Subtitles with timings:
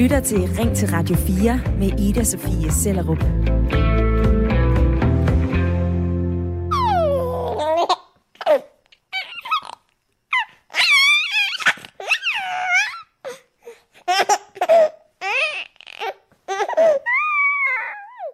[0.00, 3.18] lytter til Ring til Radio 4 med Ida Sofie Sellerup.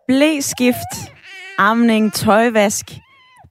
[0.09, 0.77] Blæskift,
[1.59, 2.91] amning, tøjvask,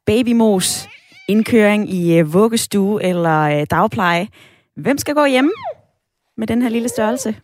[0.06, 0.88] babymos,
[1.28, 4.28] indkøring i øh, vuggestue eller øh, dagpleje.
[4.76, 5.52] Hvem skal gå hjemme
[6.38, 7.36] med den her lille størrelse?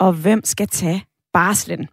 [0.00, 1.88] Og hvem skal tage barslen?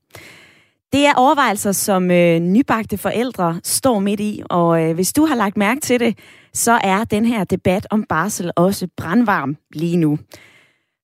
[0.94, 5.36] Det er overvejelser, som øh, nybagte forældre står midt i, og øh, hvis du har
[5.36, 6.18] lagt mærke til det,
[6.54, 10.20] så er den her debat om barsel også brandvarm lige nu.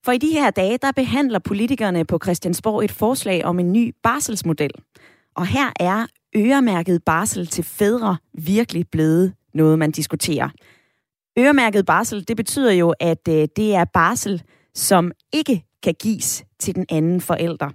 [0.05, 3.95] For i de her dage, der behandler politikerne på Christiansborg et forslag om en ny
[4.03, 4.71] barselsmodel.
[5.35, 6.05] Og her er
[6.37, 10.49] øremærket barsel til fædre virkelig blevet noget, man diskuterer.
[11.39, 14.43] Øremærket barsel, det betyder jo, at øh, det er barsel,
[14.75, 17.69] som ikke kan gives til den anden forælder.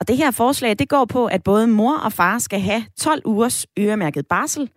[0.00, 3.22] Og det her forslag, det går på, at både mor og far skal have 12
[3.24, 4.70] ugers øremærket barsel.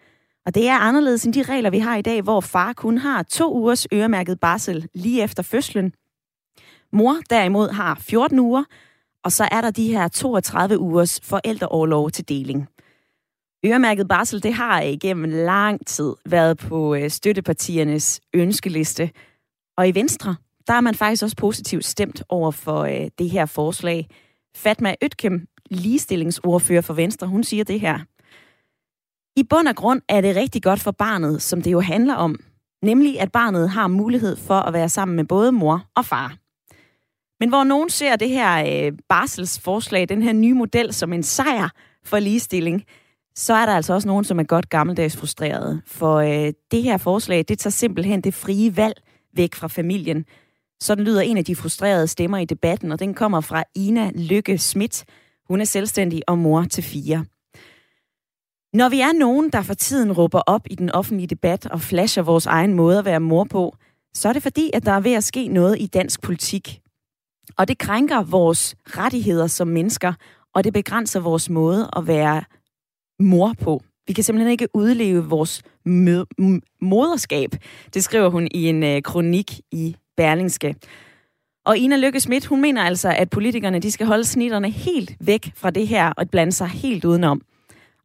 [0.45, 3.23] Og det er anderledes end de regler, vi har i dag, hvor far kun har
[3.23, 5.93] to ugers øremærket barsel lige efter fødslen.
[6.93, 8.63] Mor derimod har 14 uger,
[9.23, 12.67] og så er der de her 32 ugers forældreårlov til deling.
[13.65, 19.11] Øremærket barsel, det har igennem lang tid været på øh, støttepartiernes ønskeliste.
[19.77, 20.35] Og i Venstre,
[20.67, 24.07] der er man faktisk også positivt stemt over for øh, det her forslag.
[24.55, 27.99] Fatma Øtkem, ligestillingsordfører for Venstre, hun siger det her.
[29.39, 32.39] I bund og grund er det rigtig godt for barnet, som det jo handler om.
[32.83, 36.37] Nemlig at barnet har mulighed for at være sammen med både mor og far.
[37.39, 41.69] Men hvor nogen ser det her øh, barselsforslag, den her nye model, som en sejr
[42.05, 42.83] for ligestilling,
[43.35, 45.81] så er der altså også nogen, som er godt gammeldags frustrerede.
[45.85, 49.02] For øh, det her forslag, det tager simpelthen det frie valg
[49.33, 50.25] væk fra familien.
[50.81, 54.58] Sådan lyder en af de frustrerede stemmer i debatten, og den kommer fra Ina Lykke
[54.58, 55.06] Schmidt.
[55.47, 57.25] Hun er selvstændig og mor til fire.
[58.73, 62.23] Når vi er nogen, der for tiden råber op i den offentlige debat og flasher
[62.23, 63.76] vores egen måde at være mor på,
[64.14, 66.82] så er det fordi, at der er ved at ske noget i dansk politik.
[67.58, 70.14] Og det krænker vores rettigheder som mennesker,
[70.55, 72.43] og det begrænser vores måde at være
[73.20, 73.82] mor på.
[74.08, 75.61] Vi kan simpelthen ikke udleve vores
[76.82, 77.49] moderskab.
[77.93, 80.76] Det skriver hun i en øh, kronik i Berlingske.
[81.66, 85.52] Og Ina Lykke Schmidt, hun mener altså, at politikerne de skal holde snitterne helt væk
[85.55, 87.42] fra det her og blande sig helt udenom.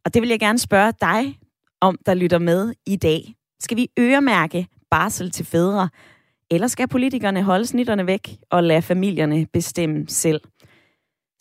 [0.05, 1.39] Og det vil jeg gerne spørge dig
[1.81, 3.35] om, der lytter med i dag.
[3.59, 5.89] Skal vi øremærke barsel til fædre,
[6.51, 10.41] eller skal politikerne holde snitterne væk og lade familierne bestemme selv?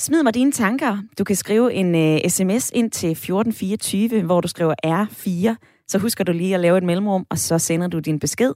[0.00, 0.98] Smid mig dine tanker.
[1.18, 5.56] Du kan skrive en øh, uh, sms ind til 1424, hvor du skriver R4.
[5.88, 8.52] Så husker du lige at lave et mellemrum, og så sender du din besked.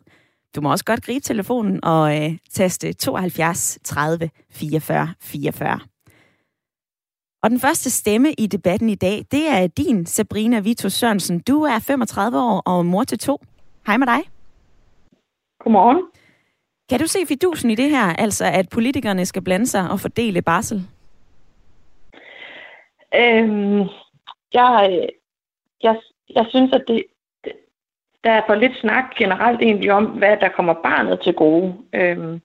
[0.57, 5.81] Du må også godt gribe telefonen og uh, taste 72 30 44 44.
[7.43, 11.39] Og den første stemme i debatten i dag, det er din, Sabrina Vito Sørensen.
[11.41, 13.41] Du er 35 år og mor til to.
[13.87, 14.21] Hej med dig.
[15.59, 16.03] Godmorgen.
[16.91, 20.43] Kan du se fidusen i det her, altså at politikerne skal blande sig og fordele
[20.43, 20.77] barsel?
[23.15, 23.81] Øhm,
[24.53, 25.09] jeg,
[25.83, 25.97] jeg,
[26.35, 27.05] jeg synes, at det,
[28.25, 31.77] der er for lidt snak generelt egentlig om, hvad der kommer barnet til gode.
[31.95, 32.41] Øhm,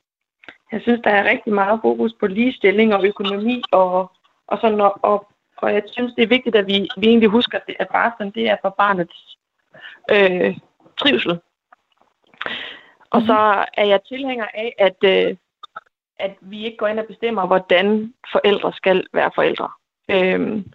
[0.72, 4.12] jeg synes, der er rigtig meget fokus på ligestilling og økonomi og,
[4.48, 5.28] og sådan og, og,
[5.58, 8.58] og jeg synes, det er vigtigt, at vi, vi egentlig husker, at barslen det er
[8.62, 9.38] for barnets
[10.12, 10.58] øh,
[10.98, 11.40] trivsel.
[13.10, 15.38] Og så er jeg tilhænger af, at, øh,
[16.20, 19.70] at vi ikke går ind og bestemmer, hvordan forældre skal være forældre.
[20.12, 20.72] Øhm,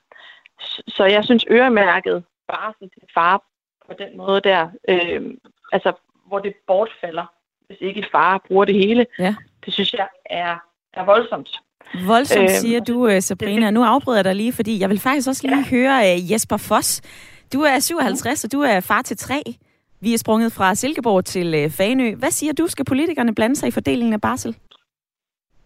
[0.88, 3.42] så jeg synes øremærket barsel til far
[3.88, 5.38] på den måde der, øhm,
[5.72, 5.92] altså
[6.26, 7.26] hvor det bortfalder,
[7.66, 9.34] hvis ikke far bruger det hele, ja.
[9.64, 10.56] det synes jeg er,
[10.94, 11.60] er voldsomt.
[12.06, 13.70] Voldsomt, øhm, siger du, øh, Sabrina.
[13.70, 15.64] Nu afbryder jeg dig lige, fordi jeg vil faktisk også lige ja.
[15.64, 17.02] høre uh, Jesper Foss.
[17.52, 19.42] Du er 57, og du er far til tre.
[20.00, 22.14] Vi er sprunget fra Silkeborg til uh, Fanø.
[22.14, 22.66] Hvad siger du?
[22.66, 24.56] Skal politikerne blande sig i fordelingen af barsel?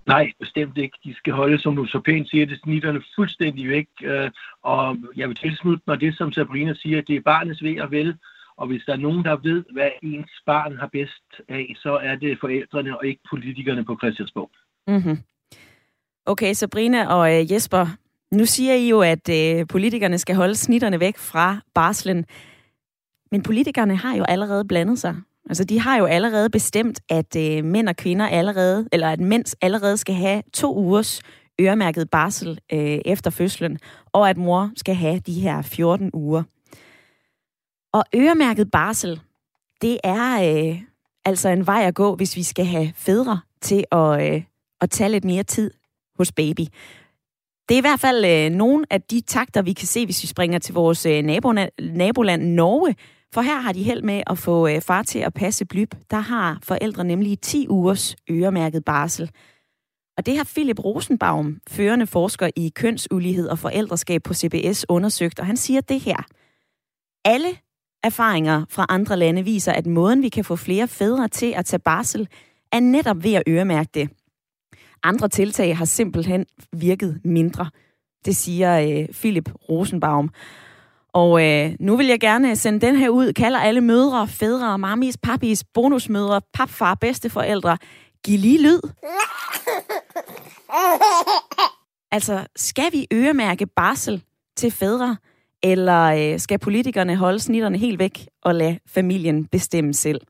[0.07, 0.99] Nej, bestemt ikke.
[1.05, 3.87] De skal holde, som du så pænt siger, det snitterne fuldstændig væk.
[4.03, 4.31] Øh,
[4.63, 8.17] og jeg vil tilslutte mig det, som Sabrina siger, det er barnets ved og vel.
[8.57, 12.17] Og hvis der er nogen, der ved, hvad ens barn har bedst af, så er
[12.17, 14.51] det forældrene og ikke politikerne på Christiansborg.
[14.87, 15.19] Mm-hmm.
[16.27, 17.87] Okay, Sabrina og øh, Jesper,
[18.33, 22.27] nu siger I jo, at øh, politikerne skal holde snitterne væk fra barslen.
[23.31, 25.17] Men politikerne har jo allerede blandet sig.
[25.49, 29.45] Altså, de har jo allerede bestemt, at øh, mænd og kvinder allerede, eller at mænd
[29.63, 31.21] allerede skal have to ugers
[31.61, 33.79] øremærket barsel øh, efter fødslen,
[34.13, 36.43] og at mor skal have de her 14 uger.
[37.93, 39.21] Og øremærket barsel,
[39.83, 40.81] det er øh,
[41.25, 44.43] altså en vej at gå, hvis vi skal have fædre til at, øh,
[44.81, 45.71] at tage lidt mere tid
[46.19, 46.61] hos baby.
[47.69, 50.27] Det er i hvert fald øh, nogle af de takter, vi kan se, hvis vi
[50.27, 51.25] springer til vores øh,
[51.79, 52.95] naboland Norge.
[53.35, 55.95] For her har de held med at få øh, far til at passe blyb.
[56.11, 59.31] Der har forældre nemlig 10 ugers øremærket barsel.
[60.17, 65.47] Og det har Philip Rosenbaum, førende forsker i kønsulighed og forældreskab på CBS, undersøgt, og
[65.47, 66.17] han siger det her.
[67.25, 67.49] Alle
[68.03, 71.81] erfaringer fra andre lande viser, at måden, vi kan få flere fædre til at tage
[71.81, 72.29] barsel,
[72.73, 74.11] er netop ved at øremærke det.
[75.03, 77.71] Andre tiltag har simpelthen virket mindre.
[78.25, 80.31] Det siger øh, Philip Rosenbaum.
[81.13, 83.33] Og øh, nu vil jeg gerne sende den her ud.
[83.33, 87.79] Kalder alle mødre, fædre, mamis, papis, bonusmødre, papfar, bedsteforældre.
[88.25, 88.81] Giv lige lyd.
[92.13, 94.23] Altså, skal vi øremærke barsel
[94.57, 95.17] til fædre,
[95.63, 100.21] eller øh, skal politikerne holde snitterne helt væk og lade familien bestemme selv?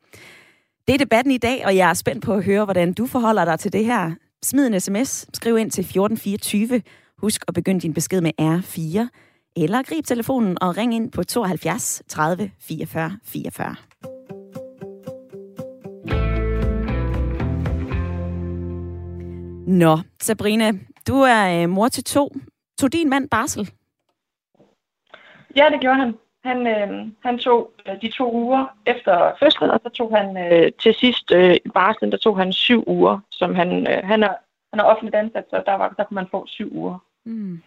[0.88, 3.44] Det er debatten i dag, og jeg er spændt på at høre, hvordan du forholder
[3.44, 4.11] dig til det her.
[4.43, 6.82] Smid en sms, skriv ind til 1424.
[7.19, 9.09] Husk at begynde din besked med R4.
[9.56, 13.76] Eller grib telefonen og ring ind på 72 30 44 44.
[19.67, 20.73] Nå, Sabrina,
[21.08, 22.32] du er øh, mor til to.
[22.79, 23.70] Tog din mand barsel?
[25.56, 26.14] Ja, det gjorde han.
[26.44, 30.73] Han, øh, han tog øh, de to uger efter fødslen, og så tog han øh,
[30.82, 34.35] til sidst øh, barslen, der tog han syv uger, som han, øh, han, er,
[34.73, 36.99] han er offentligt ansat, så der, var, der kunne man få syv uger.
[37.25, 37.62] Mm.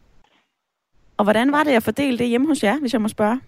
[1.17, 3.39] Og hvordan var det at fordele det hjemme hos jer, hvis jeg må spørge?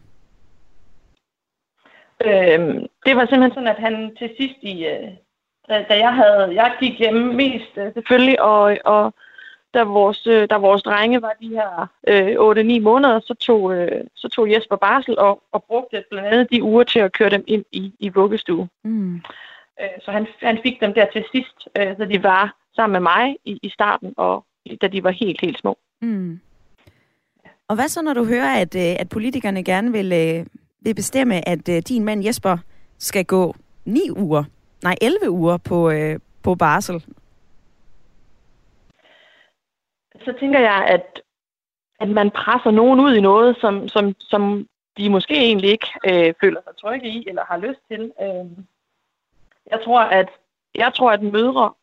[2.26, 2.60] Øh,
[3.06, 5.10] det var simpelthen sådan, at han til sidst i, øh,
[5.70, 9.14] da, da jeg havde, jeg gik hjemme mest øh, selvfølgelig, og, og
[9.74, 14.04] da vores, øh, da vores drenge var de her øh, 8-9 måneder, så tog, øh,
[14.16, 17.44] så tog Jesper barsel og, og brugte blandt andet de uger til at køre dem
[17.48, 18.70] ind i, i vuggestue.
[18.84, 19.16] Mm.
[19.82, 23.12] Øh, så han, han fik dem der til sidst, øh, så de var sammen med
[23.12, 24.46] mig i, i starten, og
[24.82, 25.78] da de var helt, helt små.
[26.02, 26.40] Mm.
[27.68, 30.46] Og hvad så, når du hører, at, øh, at politikerne gerne vil, øh,
[30.82, 32.58] vil bestemme, at øh, din mand Jesper
[32.98, 34.44] skal gå 9 uger,
[34.84, 35.92] nej 11 uger på,
[36.44, 37.06] på barsel?
[40.26, 41.22] Så tænker jeg, at,
[42.00, 44.68] at man presser nogen ud i noget, som, som, som
[44.98, 48.12] de måske egentlig ikke øh, føler sig trygge i, eller har lyst til.
[48.22, 48.46] Øh,
[49.72, 50.30] jeg tror, at
[50.76, 51.74] jeg tror, at mødre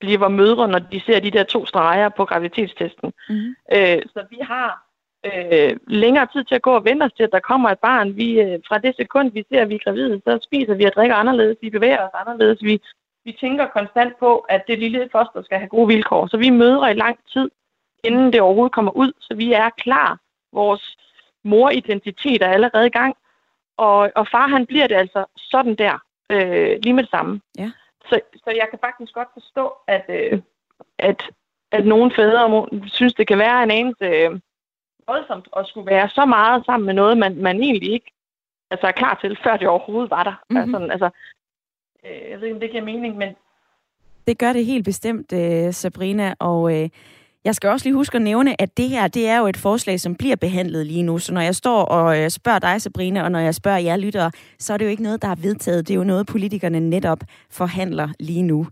[0.00, 3.12] bliver mødre, når de ser de der to streger på graviditetstesten.
[3.28, 3.54] Mm.
[3.72, 4.90] Øh, så vi har
[5.26, 8.16] øh, længere tid til at gå og vente os til, at der kommer et barn.
[8.16, 10.92] Vi, øh, fra det sekund, vi ser, at vi er gravide, så spiser vi og
[10.92, 11.56] drikker anderledes.
[11.62, 12.62] Vi bevæger os anderledes.
[12.62, 12.80] Vi,
[13.24, 16.26] vi tænker konstant på, at det lille foster skal have gode vilkår.
[16.26, 17.50] Så vi møder i lang tid,
[18.04, 19.12] inden det overhovedet kommer ud.
[19.20, 20.18] Så vi er klar.
[20.52, 20.96] Vores
[21.44, 23.16] moridentitet er allerede i gang.
[23.76, 27.40] Og, og far, han bliver det altså sådan der, øh, lige med det samme.
[27.58, 27.70] Ja.
[28.08, 30.40] Så, så jeg kan faktisk godt forstå, at, øh,
[30.98, 31.22] at,
[31.72, 34.40] at nogle fædre synes, det kan være en anelse øh,
[35.06, 38.12] voldsomt at skulle være så meget sammen med noget, man, man egentlig ikke
[38.70, 40.42] altså, er klar til, før det overhovedet var der.
[40.50, 40.74] Mm-hmm.
[40.74, 41.10] Altså, altså,
[42.04, 43.36] øh, jeg ved ikke, om det giver mening, men...
[44.26, 46.82] Det gør det helt bestemt, øh, Sabrina, og...
[46.82, 46.88] Øh,
[47.44, 50.00] jeg skal også lige huske at nævne, at det her, det er jo et forslag,
[50.00, 51.18] som bliver behandlet lige nu.
[51.18, 54.30] Så når jeg står og øh, spørger dig, Sabrina, og når jeg spørger jer lyttere,
[54.58, 55.88] så er det jo ikke noget, der er vedtaget.
[55.88, 57.18] Det er jo noget, politikerne netop
[57.50, 58.66] forhandler lige nu.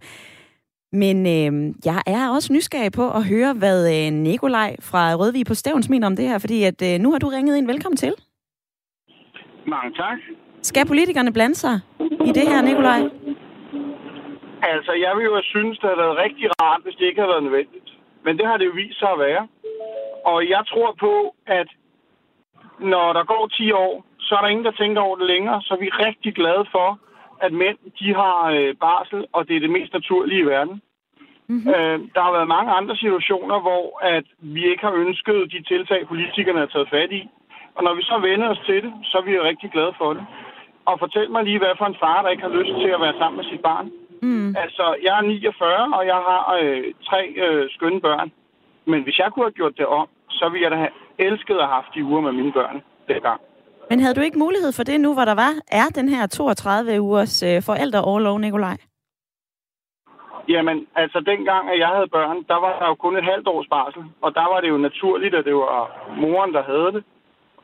[0.93, 5.55] Men øh, jeg er også nysgerrig på at høre, hvad øh, Nikolaj fra Rødvig på
[5.55, 7.67] Stævns mener om det her, fordi at, øh, nu har du ringet ind.
[7.67, 8.15] Velkommen til.
[9.67, 10.19] Mange tak.
[10.63, 13.01] Skal politikerne blande sig i det her, Nikolaj?
[14.63, 17.43] Altså, jeg vil jo synes, det havde været rigtig rart, hvis det ikke havde været
[17.43, 17.88] nødvendigt.
[18.25, 19.49] Men det har det jo vist sig at være.
[20.25, 21.69] Og jeg tror på, at
[22.81, 25.63] når der går 10 år, så er der ingen, der tænker over det længere.
[25.63, 26.99] Så er vi rigtig glade for,
[27.41, 30.83] at mænd de har øh, barsel, og det er det mest naturlige i verden.
[31.49, 31.71] Mm-hmm.
[31.75, 36.09] Øh, der har været mange andre situationer, hvor at vi ikke har ønsket de tiltag,
[36.09, 37.29] politikerne har taget fat i.
[37.75, 40.13] Og når vi så vender os til det, så er vi jo rigtig glade for
[40.15, 40.27] det.
[40.85, 43.19] Og fortæl mig lige, hvad for en far, der ikke har lyst til at være
[43.19, 43.91] sammen med sit barn.
[44.23, 44.57] Mm.
[44.57, 48.33] Altså, jeg er 49, og jeg har øh, tre øh, skønne børn.
[48.91, 51.67] Men hvis jeg kunne have gjort det om, så ville jeg da have elsket at
[51.67, 53.41] have haft de uger med mine børn dengang.
[53.91, 57.01] Men havde du ikke mulighed for det nu, hvor der var, er den her 32
[57.01, 58.77] ugers øh, forældreoverlov, Nikolaj?
[60.49, 63.69] Jamen, altså dengang, at jeg havde børn, der var der jo kun et halvt års
[63.71, 64.03] barsel.
[64.23, 65.81] Og der var det jo naturligt, at det var
[66.17, 67.05] moren, der havde det.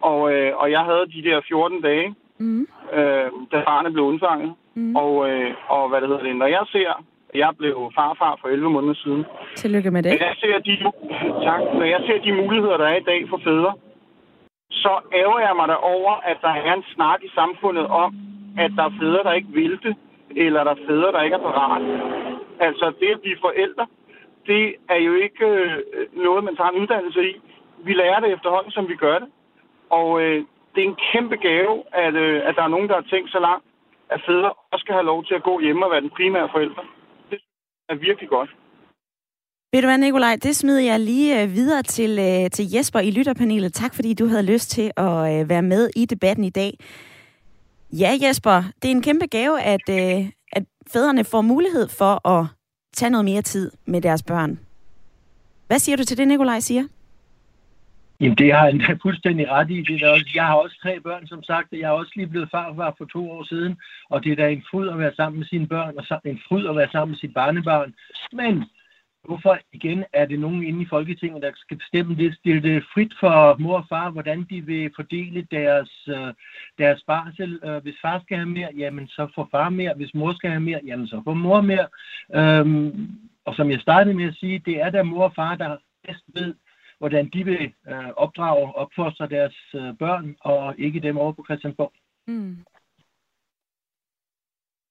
[0.00, 2.66] Og, øh, og jeg havde de der 14 dage, mm.
[2.92, 4.54] øh, da barnet blev undfanget.
[4.74, 4.96] Mm.
[4.96, 7.04] Og, øh, og hvad det hedder det, når jeg ser,
[7.34, 9.24] jeg blev farfar for 11 måneder siden.
[9.56, 10.10] Tillykke med det.
[10.12, 10.74] Når jeg ser de,
[11.48, 13.72] tak, når jeg ser de muligheder, der er i dag for fædre,
[14.70, 18.14] så ærger jeg mig da over, at der er en snak i samfundet om,
[18.58, 19.96] at der er fædre, der ikke vil det,
[20.36, 21.82] eller der er fædre, der ikke er parat.
[22.60, 23.86] Altså det at blive forældre,
[24.46, 25.78] det er jo ikke øh,
[26.24, 27.34] noget, man tager en uddannelse i.
[27.84, 29.28] Vi lærer det efterhånden, som vi gør det.
[29.90, 33.06] Og øh, det er en kæmpe gave, at, øh, at der er nogen, der har
[33.10, 33.64] tænkt så langt,
[34.14, 36.85] at fædre også skal have lov til at gå hjemme og være den primære forælder.
[37.30, 37.38] Det
[37.88, 38.50] er virkelig godt.
[39.73, 43.11] Ved du hvad, Nikolaj, det smider jeg lige øh, videre til, øh, til Jesper i
[43.11, 43.75] lytterpanelet.
[43.75, 46.73] Tak fordi du havde lyst til at øh, være med i debatten i dag.
[47.92, 49.88] Ja, Jesper, det er en kæmpe gave, at,
[50.52, 52.47] at fædrene får mulighed for at
[52.92, 54.61] tage noget mere tid med deres børn.
[55.66, 56.85] Hvad siger du til det, Nikolaj siger?
[58.24, 59.82] Jamen, det har han fuldstændig ret i.
[59.82, 62.50] Det også, jeg har også tre børn, som sagt, og jeg har også lige blevet
[62.50, 63.76] farfar for to år siden,
[64.10, 66.66] og det er da en fryd at være sammen med sine børn, og en fryd
[66.66, 67.94] at være sammen med sit barnebarn.
[68.32, 68.64] Men
[69.24, 73.12] hvorfor igen er det nogen inde i Folketinget, der skal bestemme det, stille det frit
[73.20, 76.32] for mor og far, hvordan de vil fordele deres, øh,
[76.78, 77.60] deres barsel.
[77.64, 79.94] Øh, hvis far skal have mere, jamen så får far mere.
[79.96, 81.86] Hvis mor skal have mere, jamen så får mor mere.
[82.34, 83.10] Øhm,
[83.44, 85.76] og som jeg startede med at sige, det er der mor og far, der
[86.06, 86.54] bedst ved,
[87.04, 91.44] hvordan de vil øh, opdrage og opfostre deres øh, børn, og ikke dem over på
[91.49, 91.92] Christiansborg.
[92.26, 92.56] Mm.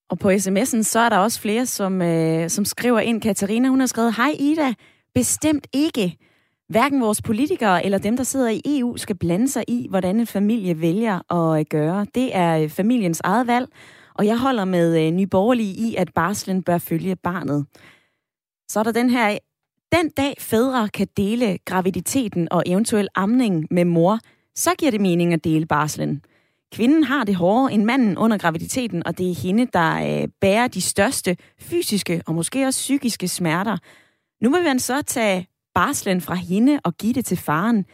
[0.10, 3.22] Og på sms'en, så er der også flere, som, øh, som skriver ind.
[3.22, 4.74] Katarina, hun har skrevet, Hej Ida,
[5.14, 6.18] bestemt ikke.
[6.70, 10.28] Hverken vores politikere eller dem, der sidder i EU, skal blande sig i, hvordan en
[10.28, 12.06] familie vælger at øh, gøre.
[12.16, 13.68] Det er øh, familiens eget valg,
[14.14, 17.66] og jeg holder med øh, nyborgerlige i, at barslen bør følge barnet.
[18.68, 19.38] Så er der den her
[19.94, 24.20] den dag fædre kan dele graviditeten og eventuel amning med mor,
[24.56, 26.22] så giver det mening at dele barslen.
[26.72, 30.68] Kvinden har det hårdere end manden under graviditeten, og det er hende, der øh, bærer
[30.68, 33.78] de største fysiske og måske også psykiske smerter.
[34.42, 37.86] Nu vil man så tage barslen fra hende og give det til faren.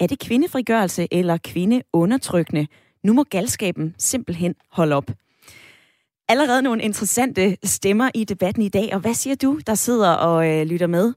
[0.00, 2.66] Er det kvindefrigørelse eller kvindeundertrykkende?
[3.04, 5.10] Nu må galskaben simpelthen holde op.
[6.28, 10.48] Allerede nogle interessante stemmer i debatten i dag, og hvad siger du, der sidder og
[10.48, 11.12] øh, lytter med?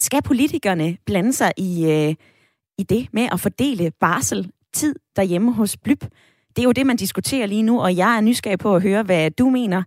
[0.00, 2.14] Skal politikerne blande sig i, øh,
[2.78, 6.04] i det med at fordele barsel, tid derhjemme hos Blyb?
[6.56, 9.02] Det er jo det, man diskuterer lige nu, og jeg er nysgerrig på at høre,
[9.02, 9.82] hvad du mener.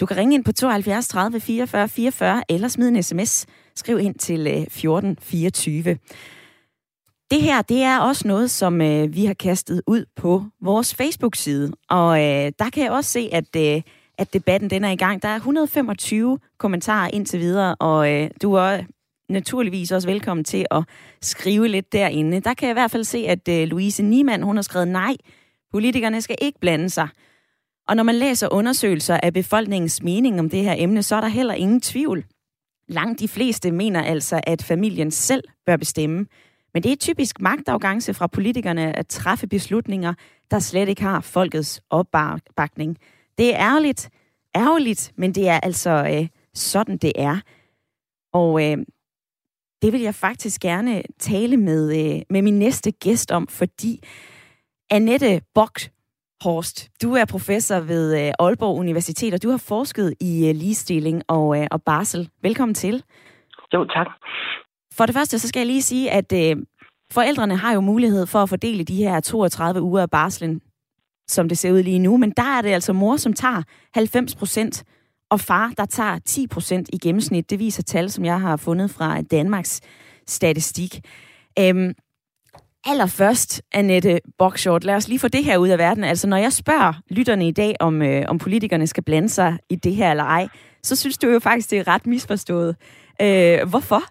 [0.00, 3.46] Du kan ringe ind på 72 30 44 44 eller smide en sms.
[3.74, 5.90] Skriv ind til 1424.
[5.90, 5.96] Øh,
[7.30, 11.72] det her, det er også noget, som øh, vi har kastet ud på vores Facebook-side.
[11.90, 13.82] Og øh, der kan jeg også se, at, øh,
[14.18, 15.22] at debatten den er i gang.
[15.22, 18.78] Der er 125 kommentarer indtil videre, og øh, du er
[19.28, 20.84] naturligvis også velkommen til at
[21.22, 22.40] skrive lidt derinde.
[22.40, 25.16] Der kan jeg i hvert fald se, at øh, Louise Niemann, hun har skrevet nej.
[25.72, 27.08] Politikerne skal ikke blande sig.
[27.88, 31.28] Og når man læser undersøgelser af befolkningens mening om det her emne, så er der
[31.28, 32.24] heller ingen tvivl.
[32.88, 36.26] Langt de fleste mener altså, at familien selv bør bestemme.
[36.74, 40.14] Men det er typisk magtafgangse fra politikerne at træffe beslutninger,
[40.50, 42.98] der slet ikke har folkets opbakning.
[43.38, 44.10] Det er ærgerligt,
[44.56, 47.40] ærgerligt, men det er altså øh, sådan, det er.
[48.32, 48.78] Og øh,
[49.84, 54.00] det vil jeg faktisk gerne tale med, øh, med min næste gæst om, fordi
[54.90, 55.80] Annette Bock
[56.44, 61.22] Horst, du er professor ved øh, Aalborg Universitet, og du har forsket i øh, ligestilling
[61.28, 62.30] og, øh, og barsel.
[62.42, 63.02] Velkommen til.
[63.74, 64.06] Jo, tak.
[64.94, 66.56] For det første, så skal jeg lige sige, at øh,
[67.12, 70.60] forældrene har jo mulighed for at fordele de her 32 uger af barslen,
[71.28, 73.62] som det ser ud lige nu, men der er det altså mor, som tager
[73.94, 74.84] 90 procent
[75.34, 77.50] og far, der tager 10 procent i gennemsnit.
[77.50, 79.74] Det viser tal, som jeg har fundet fra Danmarks
[80.26, 80.92] statistik.
[81.58, 81.90] Øhm,
[82.90, 86.04] allerførst, Annette Bokshort, lad os lige få det her ud af verden.
[86.04, 89.76] Altså, når jeg spørger lytterne i dag, om, øh, om politikerne skal blande sig i
[89.76, 90.46] det her eller ej,
[90.82, 92.76] så synes du jo faktisk, det er ret misforstået.
[93.22, 94.02] Øh, hvorfor?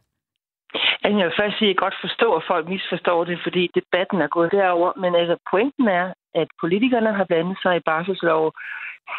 [1.03, 4.21] Altså, jeg vil først sige, at jeg godt forstår, at folk misforstår det, fordi debatten
[4.21, 4.91] er gået derover.
[5.03, 6.05] Men altså, pointen er,
[6.41, 8.43] at politikerne har blandet sig i barselslov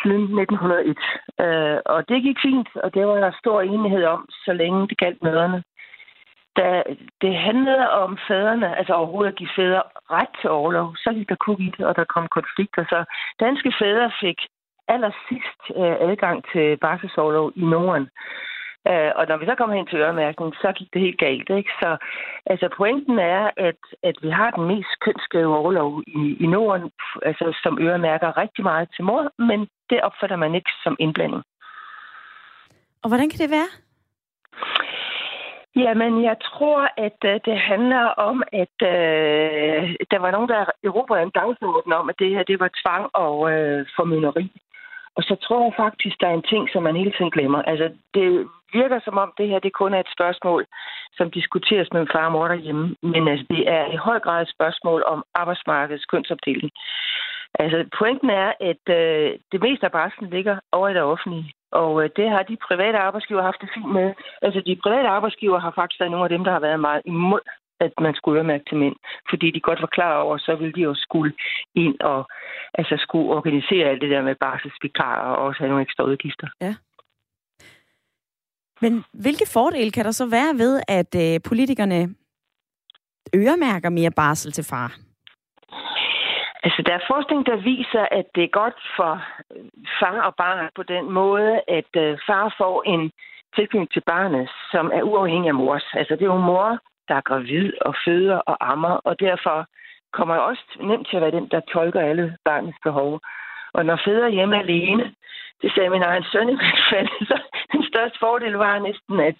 [0.02, 0.98] siden 1901.
[1.44, 4.98] Øh, og det gik fint, og det var der stor enighed om, så længe det
[4.98, 5.62] galt møderne.
[6.56, 6.82] Da
[7.20, 11.44] det handlede om fædrene, altså overhovedet at give fædre ret til overlov, så gik der
[11.46, 12.84] kug i det, og der kom konflikter.
[12.92, 13.04] Så
[13.40, 14.38] danske fædre fik
[14.88, 18.08] allersidst øh, adgang til barselsoverlov i Norden.
[18.90, 21.50] Øh, og når vi så kommer hen til øremærkning, så gik det helt galt.
[21.50, 21.72] Ikke?
[21.82, 21.96] Så
[22.46, 26.90] altså, pointen er, at, at vi har den mest kønsskæve overlov i, i Norden,
[27.22, 29.60] altså, som øremærker rigtig meget til mor, men
[29.90, 31.42] det opfatter man ikke som indblanding.
[33.02, 33.70] Og hvordan kan det være?
[35.76, 41.22] Jamen, jeg tror, at uh, det handler om, at uh, der var nogen, der erobrede
[41.22, 44.52] en dagsorden om, at det her det var tvang og uh, formynderi.
[45.16, 47.62] Og så tror jeg faktisk, der er en ting, som man hele tiden glemmer.
[47.62, 50.66] Altså, det virker som om, det her det kun er et spørgsmål,
[51.18, 52.96] som diskuteres med far og mor derhjemme.
[53.02, 56.70] Men altså, det er i høj grad et spørgsmål om arbejdsmarkedets kønsopdeling.
[57.58, 61.52] Altså, pointen er, at øh, det meste af barslen ligger over i det offentlige.
[61.70, 64.14] Og øh, det har de private arbejdsgiver haft det fint med.
[64.42, 67.40] Altså, de private arbejdsgiver har faktisk været nogle af dem, der har været meget imod
[67.80, 68.96] at man skulle øremærke til mænd,
[69.30, 71.32] fordi de godt var klar over, så ville de jo skulle
[71.74, 72.28] ind og
[72.74, 76.48] altså skulle organisere alt det der med barselsvikarer og også have nogle ekstra udgifter.
[76.60, 76.74] Ja.
[78.80, 82.14] Men hvilke fordele kan der så være ved, at øh, politikerne
[83.36, 84.90] øremærker mere barsel til far?
[86.66, 89.12] Altså, der er forskning, der viser, at det er godt for
[90.00, 93.12] far og barn på den måde, at øh, far får en
[93.56, 95.86] tilknytning til barnet, som er uafhængig af mors.
[95.94, 99.66] Altså, det er jo mor, der er gravid og føder og ammer, og derfor
[100.12, 103.20] kommer jeg også nemt til at være den, der tolker alle barnets behov.
[103.72, 105.14] Og når fædre er hjemme alene,
[105.62, 107.36] det sagde min egen søn i hvert fald, så
[107.72, 109.36] den største fordel var næsten, at,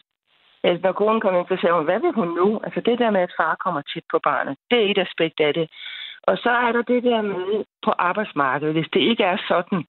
[0.64, 2.61] at når konen kom ind, så sagde hun, hvad vil hun nu?
[2.64, 5.54] Altså det der med, at far kommer tæt på barnet, det er et aspekt af
[5.54, 5.66] det.
[6.23, 9.85] Og så er der det der med på arbejdsmarkedet, hvis det ikke er sådan,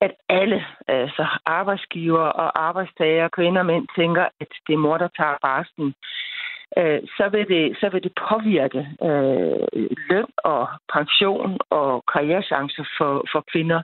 [0.00, 5.08] at alle, altså arbejdsgiver og arbejdstager, kvinder og mænd, tænker, at det er mor, der
[5.18, 5.94] tager barsten,
[6.78, 9.66] øh, så, vil det, så vil det påvirke øh,
[10.10, 13.82] løn og pension og karrierechancer for, for kvinder.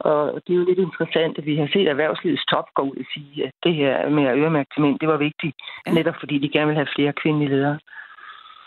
[0.00, 3.08] Og det er jo lidt interessant, at vi har set erhvervslivets top gå ud og
[3.14, 5.56] sige, at det her med at øremærke til mænd, det var vigtigt,
[5.86, 5.92] ja.
[5.92, 7.78] netop fordi de gerne vil have flere kvindelige ledere.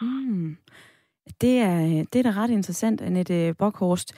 [0.02, 0.58] Mm.
[1.42, 4.10] Det er, det er da ret interessant, Annette Bokhorst.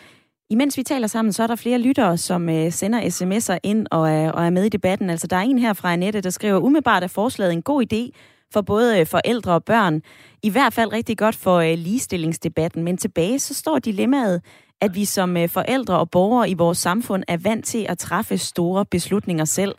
[0.49, 4.09] Imens vi taler sammen, så er der flere lyttere, som øh, sender sms'er ind og
[4.09, 5.09] er, og er med i debatten.
[5.09, 8.11] Altså, der er en her fra Annette, der skriver, umiddelbart er forslaget en god idé
[8.53, 10.01] for både øh, forældre og børn.
[10.43, 12.83] I hvert fald rigtig godt for øh, ligestillingsdebatten.
[12.83, 14.41] Men tilbage så står dilemmaet,
[14.81, 18.37] at vi som øh, forældre og borgere i vores samfund er vant til at træffe
[18.37, 19.75] store beslutninger selv.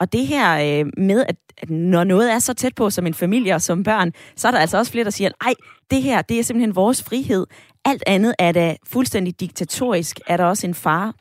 [0.00, 1.36] Og det her med, at
[1.70, 4.58] når noget er så tæt på som en familie og som børn, så er der
[4.58, 5.54] altså også flere, der siger, nej,
[5.90, 7.46] det her, det er simpelthen vores frihed.
[7.84, 10.20] Alt andet er da fuldstændig diktatorisk.
[10.26, 11.14] Er der også en far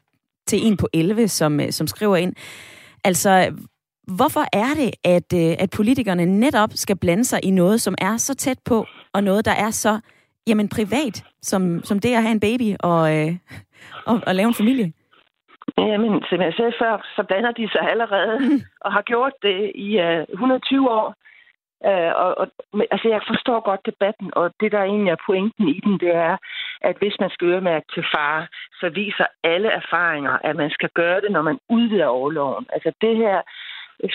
[0.48, 2.34] til en på 11, som, som skriver ind.
[3.04, 3.52] Altså,
[4.08, 8.18] Hvorfor er det, at, øh, at politikerne netop skal blande sig i noget, som er
[8.18, 10.00] så tæt på, og noget, der er så
[10.48, 13.32] jamen, privat, som, som det at have en baby og, øh,
[14.06, 14.94] og, og lave en familie?
[15.78, 18.62] Jamen, som jeg sagde før, så blander de sig allerede, mm.
[18.86, 21.16] og har gjort det i øh, 120 år.
[21.92, 22.48] Uh, og, og,
[22.92, 26.38] altså, jeg forstår godt debatten, og det, der egentlig er pointen i den, det er,
[26.82, 28.48] at hvis man skal øremærke til far,
[28.80, 32.66] så viser alle erfaringer, at man skal gøre det, når man udvider overloven.
[32.74, 33.42] Altså, det her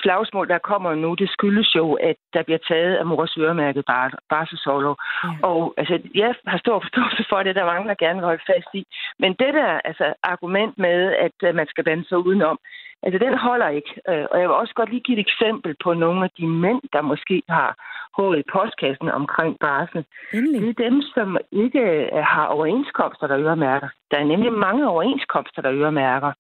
[0.03, 4.19] slagsmål, der kommer nu, det skyldes jo, at der bliver taget af mors øremærket bar-
[4.29, 4.97] barselsårlov.
[5.25, 5.29] Ja.
[5.43, 8.43] Og altså, jeg har stor forståelse for det, der er mange, der gerne vil holde
[8.47, 8.87] fast i.
[9.19, 12.59] Men det der altså, argument med, at man skal danse sig udenom,
[13.03, 13.93] altså den holder ikke.
[14.09, 16.81] Øh, og jeg vil også godt lige give et eksempel på nogle af de mænd,
[16.93, 17.71] der måske har
[18.17, 20.05] håret i postkassen omkring barsel.
[20.35, 20.61] Endelig.
[20.61, 23.89] Det er dem, som ikke øh, har overenskomster, der øremærker.
[24.11, 26.33] Der er nemlig mange overenskomster, der øremærker.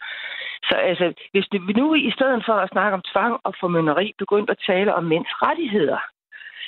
[0.68, 4.51] Så altså, hvis vi nu i stedet for at snakke om tvang og formynderi, begyndte
[4.51, 5.98] at tale om mænds rettigheder,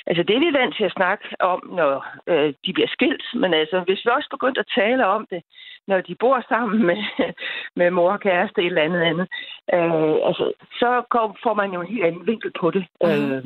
[0.07, 1.93] Altså det er vi vant til at snakke om, når
[2.27, 5.41] øh, de bliver skilt, men altså hvis vi også begyndte at tale om det,
[5.87, 7.01] når de bor sammen med,
[7.79, 9.27] med mor og kæreste eller andet andet,
[9.73, 10.45] øh, altså,
[10.79, 12.85] så kom, får man jo en helt anden vinkel på det.
[13.03, 13.09] Mm.
[13.09, 13.45] Øh,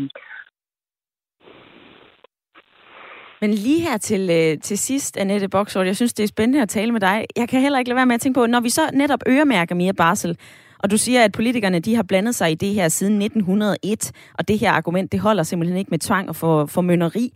[3.41, 6.69] Men lige her til, øh, til sidst, Annette Boksort, jeg synes, det er spændende at
[6.69, 7.25] tale med dig.
[7.35, 9.75] Jeg kan heller ikke lade være med at tænke på, når vi så netop øremærker
[9.75, 10.37] mere barsel,
[10.83, 14.47] og du siger, at politikerne de har blandet sig i det her siden 1901, og
[14.47, 17.29] det her argument, det holder simpelthen ikke med tvang og for, for mønneri.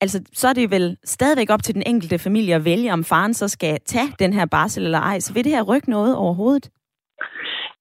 [0.00, 3.34] Altså, så er det vel stadigvæk op til den enkelte familie at vælge, om faren
[3.34, 5.18] så skal tage den her barsel eller ej.
[5.18, 6.70] Så vil det her rykke noget overhovedet?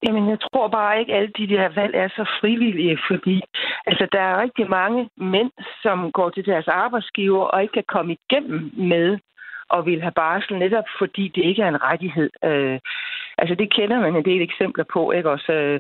[0.04, 3.42] Jamen, jeg tror bare ikke, at alle de der valg er så frivillige, fordi
[3.86, 5.52] altså, der er rigtig mange mænd,
[5.84, 9.18] som går til deres arbejdsgiver og ikke kan komme igennem med
[9.70, 12.30] og vil have barsel, netop fordi det ikke er en rettighed.
[12.50, 12.80] Øh,
[13.42, 15.52] altså, det kender man en del eksempler på, ikke også?
[15.54, 15.80] Øh,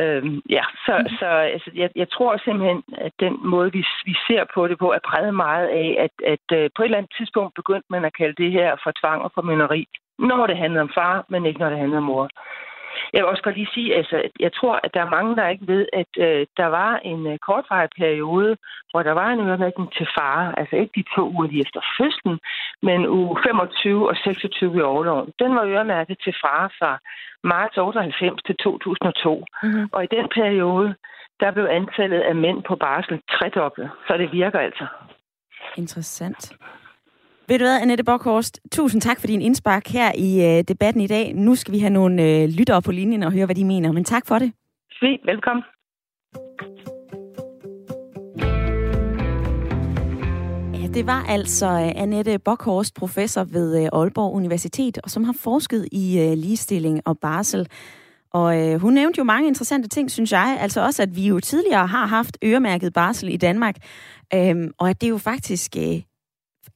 [0.00, 0.22] øh,
[0.56, 1.08] ja, så, mm.
[1.18, 4.92] så altså, jeg, jeg tror simpelthen, at den måde, vi, vi ser på det på,
[4.92, 8.16] er præget meget af, at, at øh, på et eller andet tidspunkt begyndte man at
[8.16, 11.70] kalde det her for tvang og formynderi, når det handler om far, men ikke når
[11.70, 12.28] det handler om mor.
[13.12, 15.66] Jeg vil også godt lige sige, altså, jeg tror, at der er mange, der ikke
[15.66, 18.56] ved, at øh, der var en øh, kortvarig periode,
[18.90, 20.54] hvor der var en øremærkning til far.
[20.60, 22.38] Altså ikke de to uger lige efter fødslen,
[22.82, 25.32] men uge 25 og 26 i overloven.
[25.38, 26.98] Den var øremærket til far fra
[27.44, 29.44] marts 98 til 2002.
[29.62, 29.88] Mm-hmm.
[29.92, 30.94] Og i den periode,
[31.40, 33.90] der blev antallet af mænd på barsel tredoblet.
[34.06, 34.86] Så det virker altså.
[35.76, 36.52] Interessant.
[37.50, 41.06] Ved du hvad, Annette Bokhorst, tusind tak for din indspark her i øh, debatten i
[41.06, 41.34] dag.
[41.34, 44.04] Nu skal vi have nogle øh, lyttere på linjen og høre, hvad de mener, men
[44.04, 44.52] tak for det.
[45.00, 45.62] Fint, velkommen.
[50.94, 55.88] Det var altså øh, Annette Bokhorst, professor ved øh, Aalborg Universitet, og som har forsket
[55.92, 57.68] i øh, ligestilling og barsel.
[58.32, 60.58] Og hun nævnte jo mange interessante ting, synes jeg.
[60.60, 63.76] Altså også, at vi jo tidligere har haft øremærket barsel i Danmark.
[64.34, 65.76] Øhm, og at det jo faktisk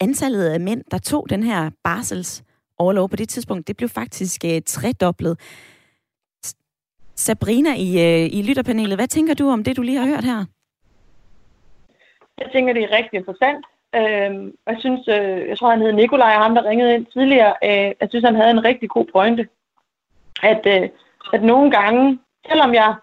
[0.02, 2.44] antallet af mænd, der tog den her barsels
[2.78, 5.34] overlov på det tidspunkt, det blev faktisk øh, tredoblet.
[7.14, 10.44] Sabrina i, øh, i lytterpanelet, hvad tænker du om det, du lige har hørt her?
[12.40, 13.64] Jeg tænker, det er rigtig interessant.
[13.98, 14.30] Øh,
[14.70, 17.54] jeg synes, øh, jeg tror, han hed Nikolaj, ham der ringede ind tidligere.
[17.64, 19.48] Øh, jeg synes, han havde en rigtig god pointe.
[20.42, 20.88] At, øh,
[21.32, 22.94] at nogle gange, selvom jeg,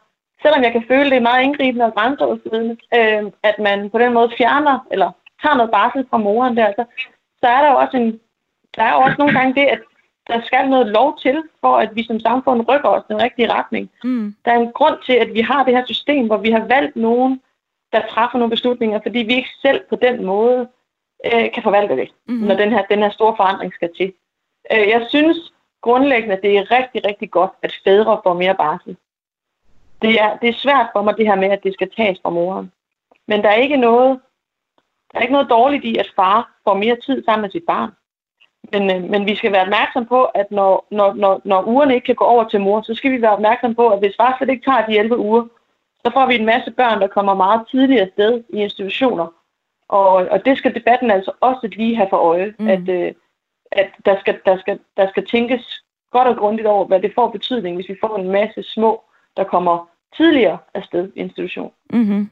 [0.42, 4.14] selvom jeg kan føle, det er meget indgribende og grænseoverskridende, øh, at man på den
[4.14, 6.84] måde fjerner, eller tager noget barsel fra moren der, så,
[7.40, 8.20] så er der jo også en,
[8.76, 9.82] der er jo også nogle gange det, at
[10.28, 13.54] der skal noget lov til, for at vi som samfund rykker os i den rigtige
[13.54, 13.92] retning.
[14.04, 14.36] Mm.
[14.46, 16.96] Der er en grund til, at vi har det her system, hvor vi har valgt
[16.96, 17.42] nogen,
[17.94, 20.68] der træffer nogle beslutninger, fordi vi ikke selv på den måde
[21.26, 22.48] øh, kan forvalte det, mm-hmm.
[22.48, 24.14] når den her, den her store forandring skal til.
[24.72, 25.38] Øh, jeg synes
[25.82, 28.98] grundlæggende, at det er rigtig, rigtig godt, at fædre får mere barsel.
[30.02, 32.30] Det er, det er svært for mig, det her med, at det skal tages fra
[32.30, 32.72] moren.
[33.28, 34.20] Men der er ikke noget,
[35.12, 37.92] der er ikke noget dårligt i, at far får mere tid sammen med sit barn.
[38.74, 42.06] Men, øh, men vi skal være opmærksom på, at når, når, når, når ugerne ikke
[42.06, 44.50] kan gå over til mor, så skal vi være opmærksom på, at hvis far slet
[44.50, 45.44] ikke tager de 11 uger,
[46.06, 49.28] så får vi en masse børn, der kommer meget tidligere sted i institutioner.
[49.88, 52.68] Og, og det skal debatten altså også lige have for øje, mm.
[52.68, 53.14] at, øh,
[53.72, 57.30] at der, skal, der, skal, der skal tænkes godt og grundigt over, hvad det får
[57.30, 59.04] betydning, hvis vi får en masse små,
[59.38, 61.72] der kommer tidligere afsted i institution.
[61.94, 62.30] Mm-hmm.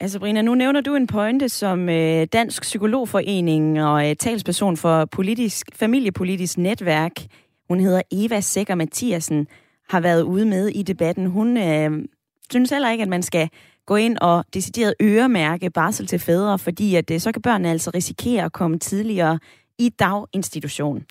[0.00, 5.04] Altså, Brina, nu nævner du en pointe som øh, Dansk Psykologforening og øh, talsperson for
[5.04, 7.12] politisk, familiepolitisk netværk.
[7.68, 9.46] Hun hedder Eva Sækker Mathiasen,
[9.88, 11.26] har været ude med i debatten.
[11.26, 11.90] Hun øh,
[12.50, 13.48] synes heller ikke, at man skal
[13.86, 17.90] gå ind og decideret øremærke barsel til fædre, fordi at, øh, så kan børnene altså
[17.94, 19.38] risikere at komme tidligere
[19.78, 21.04] i daginstitution.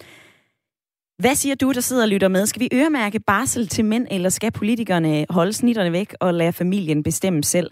[1.20, 2.46] Hvad siger du, der sidder og lytter med?
[2.46, 7.04] Skal vi øremærke barsel til mænd, eller skal politikerne holde snitterne væk og lade familien
[7.04, 7.72] bestemme selv?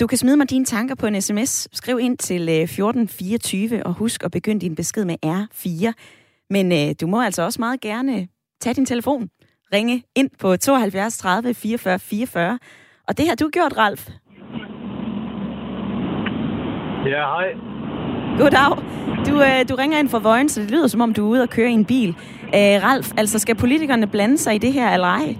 [0.00, 1.68] Du kan smide mig dine tanker på en sms.
[1.72, 5.92] Skriv ind til 1424 øh, og husk at begynde din besked med R4.
[6.50, 8.28] Men øh, du må altså også meget gerne
[8.60, 9.28] tage din telefon,
[9.72, 12.58] ringe ind på 72 30 44 44.
[13.08, 14.08] Og det har du gjort, Ralf.
[17.06, 17.46] Ja, hej.
[18.38, 18.76] Goddag.
[19.26, 21.42] Du, øh, du ringer ind fra Vøjen, så det lyder som om, du er ude
[21.42, 22.08] og køre i en bil.
[22.54, 25.36] Øh, Ralf, altså skal politikerne blande sig i det her eller ej?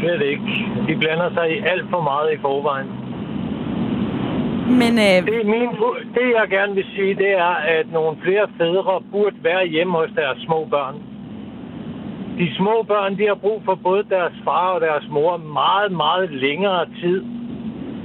[0.00, 0.42] Slet ikke.
[0.88, 2.90] De blander sig i alt for meget i forvejen.
[4.80, 5.18] Men, øh...
[5.32, 5.68] det, min,
[6.16, 10.10] det, jeg gerne vil sige, det er, at nogle flere fædre burde være hjemme hos
[10.16, 10.94] deres små børn.
[12.38, 16.30] De små børn, de har brug for både deres far og deres mor meget, meget
[16.30, 17.24] længere tid,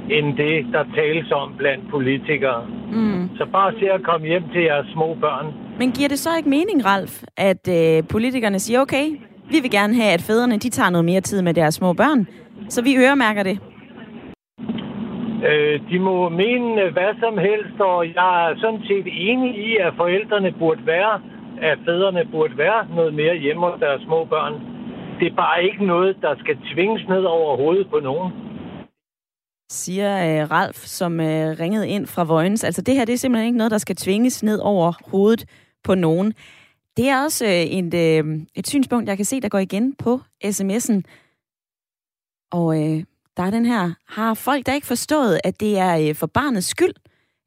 [0.09, 2.61] end det, der tales om blandt politikere.
[2.91, 3.29] Mm.
[3.37, 5.45] Så bare se at komme hjem til jeres små børn.
[5.79, 9.05] Men giver det så ikke mening, Ralf, at øh, politikerne siger, okay,
[9.51, 12.27] vi vil gerne have, at fædrene de tager noget mere tid med deres små børn,
[12.69, 13.59] så vi øremærker det.
[15.49, 19.93] Øh, de må mene hvad som helst, og jeg er sådan set enig i, at
[19.97, 21.21] forældrene burde være,
[21.61, 24.53] at fædrene burde være noget mere hjemme hos deres små børn.
[25.19, 28.33] Det er bare ikke noget, der skal tvinges ned over hovedet på nogen.
[29.71, 32.63] Siger øh, Ralf, som øh, ringede ind fra Vojens.
[32.63, 35.45] Altså det her, det er simpelthen ikke noget, der skal tvinges ned over hovedet
[35.83, 36.33] på nogen.
[36.97, 40.21] Det er også øh, et, øh, et synspunkt, jeg kan se, der går igen på
[40.45, 41.01] sms'en.
[42.51, 43.03] Og øh,
[43.37, 46.67] der er den her, har folk der ikke forstået, at det er øh, for barnets
[46.67, 46.93] skyld,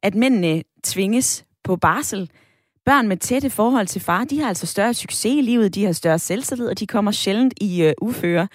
[0.02, 2.30] at mændene tvinges på barsel?
[2.84, 5.92] Børn med tætte forhold til far, de har altså større succes i livet, de har
[5.92, 8.48] større selvtillid, og de kommer sjældent i øh, uføre.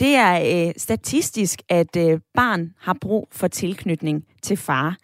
[0.00, 4.96] Det er øh, statistisk, at øh, barn har brug for tilknytning til far.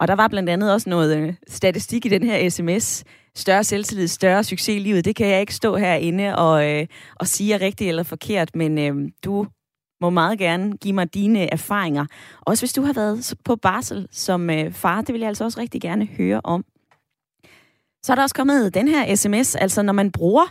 [0.00, 3.04] Og der var blandt andet også noget øh, statistik i den her sms,
[3.34, 5.04] større selvtillid, større succes i livet.
[5.04, 8.78] Det kan jeg ikke stå herinde og, øh, og sige er rigtigt eller forkert, men
[8.78, 9.46] øh, du
[10.00, 12.06] må meget gerne give mig dine erfaringer.
[12.40, 15.60] Også hvis du har været på barsel som øh, far, det vil jeg altså også
[15.60, 16.64] rigtig gerne høre om.
[18.02, 20.44] Så er der også kommet den her sms, altså når man bruger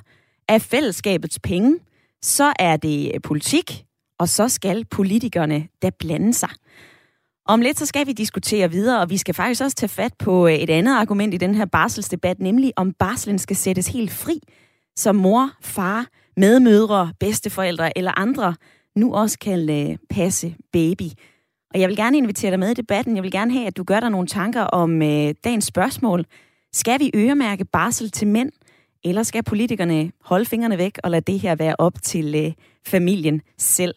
[0.47, 1.79] af fællesskabets penge,
[2.21, 3.86] så er det politik,
[4.19, 6.49] og så skal politikerne da blande sig.
[7.47, 10.47] Om lidt så skal vi diskutere videre, og vi skal faktisk også tage fat på
[10.47, 14.39] øh, et andet argument i den her barselsdebat, nemlig om barslen skal sættes helt fri,
[14.95, 18.55] så mor, far, medmødre, bedsteforældre eller andre
[18.95, 21.10] nu også kan øh, passe baby.
[21.73, 23.15] Og jeg vil gerne invitere dig med i debatten.
[23.15, 26.25] Jeg vil gerne have, at du gør dig nogle tanker om øh, dagens spørgsmål.
[26.73, 28.51] Skal vi øremærke barsel til mænd,
[29.03, 32.53] eller skal politikerne holde fingrene væk og lade det her være op til øh,
[32.86, 33.95] familien selv?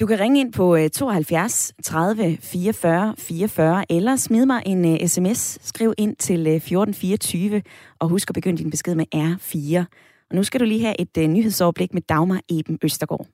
[0.00, 5.06] Du kan ringe ind på 72 30 44 44, eller smid mig en øh, uh,
[5.06, 5.58] sms.
[5.66, 7.62] Skriv ind til øh, uh, 1424,
[7.98, 9.84] og husk at begynde din besked med R4.
[10.30, 13.26] Og nu skal du lige have et uh, nyhedsoverblik med Dagmar Eben Østergaard.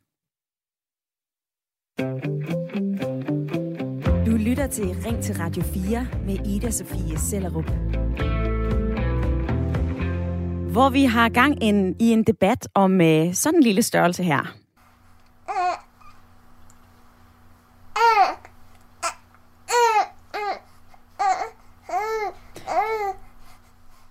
[4.27, 7.71] Du lytter til Ring til Radio 4 med Ida Sofie Sellerup.
[10.73, 14.63] Hvor vi har gang en, i en debat om uh, sådan en lille størrelse her.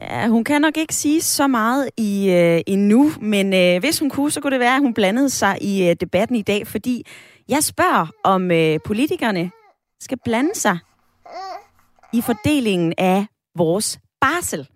[0.01, 4.09] Ja, hun kan nok ikke sige så meget i øh, endnu, men øh, hvis hun
[4.09, 7.05] kunne, så kunne det være, at hun blandede sig i øh, debatten i dag, fordi
[7.49, 9.51] jeg spørger, om øh, politikerne
[9.99, 10.77] skal blande sig
[12.13, 14.67] i fordelingen af vores barsel.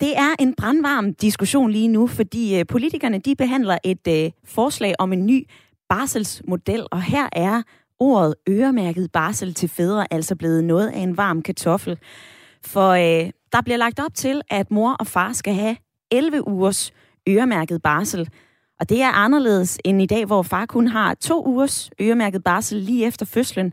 [0.00, 4.94] Det er en brandvarm diskussion lige nu, fordi øh, politikerne de behandler et øh, forslag
[4.98, 5.48] om en ny
[5.88, 7.62] barselsmodel, og her er
[8.02, 11.98] ordet øremærket barsel til fædre altså blevet noget af en varm kartoffel.
[12.64, 15.76] For øh, der bliver lagt op til, at mor og far skal have
[16.10, 16.92] 11 ugers
[17.28, 18.28] øremærket barsel.
[18.80, 22.78] Og det er anderledes end i dag, hvor far kun har to ugers øremærket barsel
[22.78, 23.72] lige efter fødslen.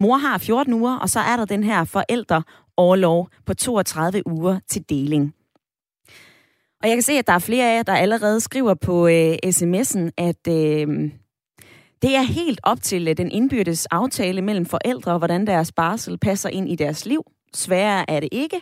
[0.00, 4.84] Mor har 14 uger, og så er der den her forældreoverlov på 32 uger til
[4.88, 5.34] deling.
[6.82, 9.36] Og jeg kan se, at der er flere af jer, der allerede skriver på øh,
[9.44, 11.10] sms'en, at øh,
[12.04, 16.48] det er helt op til øh, den indbyrdes aftale mellem forældre, hvordan deres barsel passer
[16.48, 17.22] ind i deres liv.
[17.54, 18.60] Sværere er det ikke.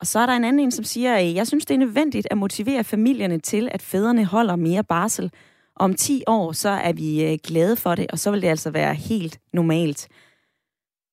[0.00, 2.28] Og så er der en anden en, som siger, at jeg synes, det er nødvendigt
[2.30, 5.30] at motivere familierne til, at fædrene holder mere barsel.
[5.76, 8.70] Om 10 år, så er vi øh, glade for det, og så vil det altså
[8.70, 10.08] være helt normalt.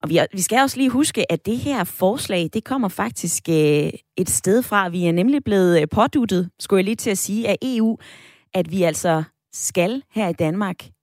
[0.03, 3.89] Og vi, vi skal også lige huske, at det her forslag, det kommer faktisk øh,
[4.17, 4.89] et sted fra.
[4.89, 7.97] Vi er nemlig blevet påduttet, skulle jeg lige til at sige, af EU,
[8.53, 10.96] at vi altså skal her i Danmark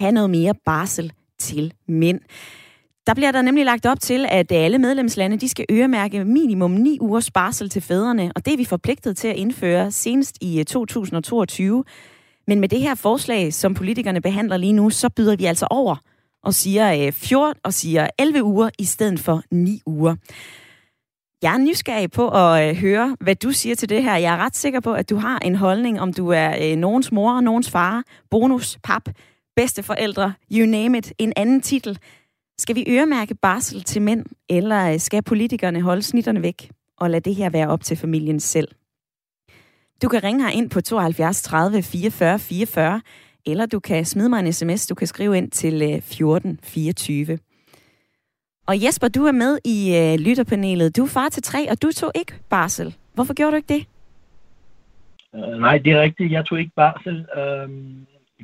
[0.00, 2.20] have noget mere barsel til mænd.
[3.06, 6.98] Der bliver der nemlig lagt op til, at alle medlemslande de skal øremærke minimum 9
[7.00, 10.64] ugers barsel til fædrene, og det er vi forpligtet til at indføre senest i øh,
[10.64, 11.84] 2022.
[12.46, 15.96] Men med det her forslag, som politikerne behandler lige nu, så byder vi altså over
[16.42, 20.16] og siger øh, 14 og siger 11 uger i stedet for 9 uger.
[21.42, 24.16] Jeg er nysgerrig på at øh, høre, hvad du siger til det her.
[24.16, 27.32] Jeg er ret sikker på, at du har en holdning, om du er nogens mor
[27.32, 29.08] og nogens far, bonus, pap,
[29.58, 31.98] bedsteforældre, you name it, en anden titel.
[32.58, 37.30] Skal vi øremærke barsel til mænd, eller øh, skal politikerne holde snitterne væk og lade
[37.30, 38.68] det her være op til familien selv?
[40.02, 43.00] Du kan ringe her ind på 72 30 44 44,
[43.46, 44.86] eller du kan smide mig en sms.
[44.86, 47.38] Du kan skrive ind til øh, 14 24.
[48.66, 50.96] Og Jesper, du er med i øh, lytterpanelet.
[50.96, 52.96] Du er far til tre, og du tog ikke barsel.
[53.14, 53.86] Hvorfor gjorde du ikke det?
[55.32, 56.32] Uh, nej, det er rigtigt.
[56.32, 57.26] Jeg tog ikke barsel.
[57.36, 57.70] Uh,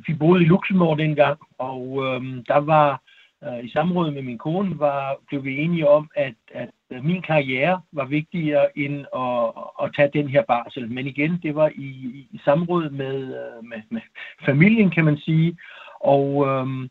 [0.07, 3.01] vi boede i Luxembourg dengang, og øh, der var
[3.43, 7.21] øh, i samråd med min kone var, blev vi enige om, at, at øh, min
[7.21, 10.91] karriere var vigtigere end at, at tage den her barsel.
[10.91, 11.89] Men igen, det var i,
[12.31, 14.01] i samråd med, øh, med, med
[14.45, 15.57] familien, kan man sige.
[15.99, 16.89] Og øh,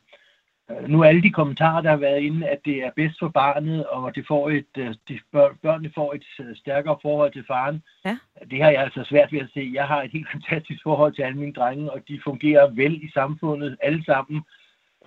[0.88, 3.86] nu er alle de kommentarer, der har været inde, at det er bedst for barnet,
[3.86, 5.18] og det får et, øh, de
[5.62, 7.82] børnene får et øh, stærkere forhold til faren.
[8.04, 8.18] Ja.
[8.50, 9.70] Det har jeg altså svært ved at se.
[9.74, 13.10] Jeg har et helt fantastisk forhold til alle mine drenge, og de fungerer vel i
[13.14, 14.42] samfundet, alle sammen.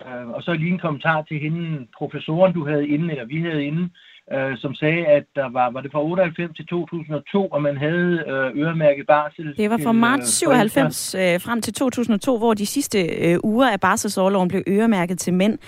[0.06, 3.64] Øh, og så lige en kommentar til hende, professoren, du havde inde, eller vi havde
[3.64, 3.90] inde,
[4.32, 8.24] øh, som sagde, at der var, var det fra 98 til 2002, og man havde
[8.28, 9.56] øh, øremærket barsel.
[9.56, 13.80] Det var fra marts 97 øh, frem til 2002, hvor de sidste øh, uger af
[13.80, 15.58] barselsårloven blev øremærket til mænd.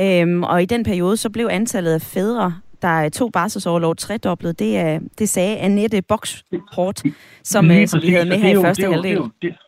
[0.00, 4.58] Øhm, og i den periode, så blev antallet af fædre, der tog barselsårlov tredoblet.
[4.58, 7.02] Det, er, det sagde Annette Boxhort,
[7.42, 9.16] som, øh, som vi havde med her i første halvdel.
[9.16, 9.58] Det, det, det,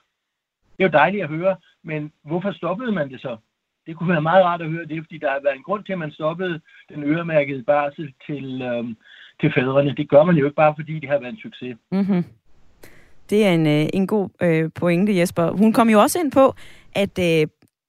[0.76, 3.37] det er jo dejligt at høre, men hvorfor stoppede man det så?
[3.88, 5.92] Det kunne være meget rart at høre det, fordi der har været en grund til,
[5.92, 6.61] at man stoppede
[6.94, 8.96] den øremærkede barsel til, øhm,
[9.40, 9.94] til fædrene.
[9.94, 11.77] Det gør man jo ikke bare, fordi det har været en succes.
[11.92, 12.24] Mm-hmm.
[13.31, 15.51] Det er en, øh, en god øh, pointe, Jesper.
[15.51, 16.55] Hun kom jo også ind på,
[16.94, 17.46] at øh,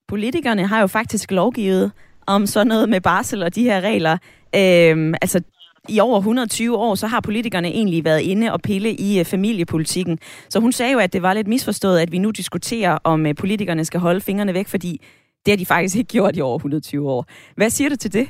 [0.07, 1.91] politikerne har jo faktisk lovgivet
[2.27, 4.17] om sådan noget med barsel og de her regler.
[4.55, 5.43] Øh, altså,
[5.89, 10.19] i over 120 år, så har politikerne egentlig været inde og pille i uh, familiepolitikken.
[10.49, 13.31] Så hun sagde jo, at det var lidt misforstået, at vi nu diskuterer, om uh,
[13.39, 15.01] politikerne skal holde fingrene væk, fordi
[15.45, 17.25] det har de faktisk ikke gjort i over 120 år.
[17.55, 18.29] Hvad siger du til det?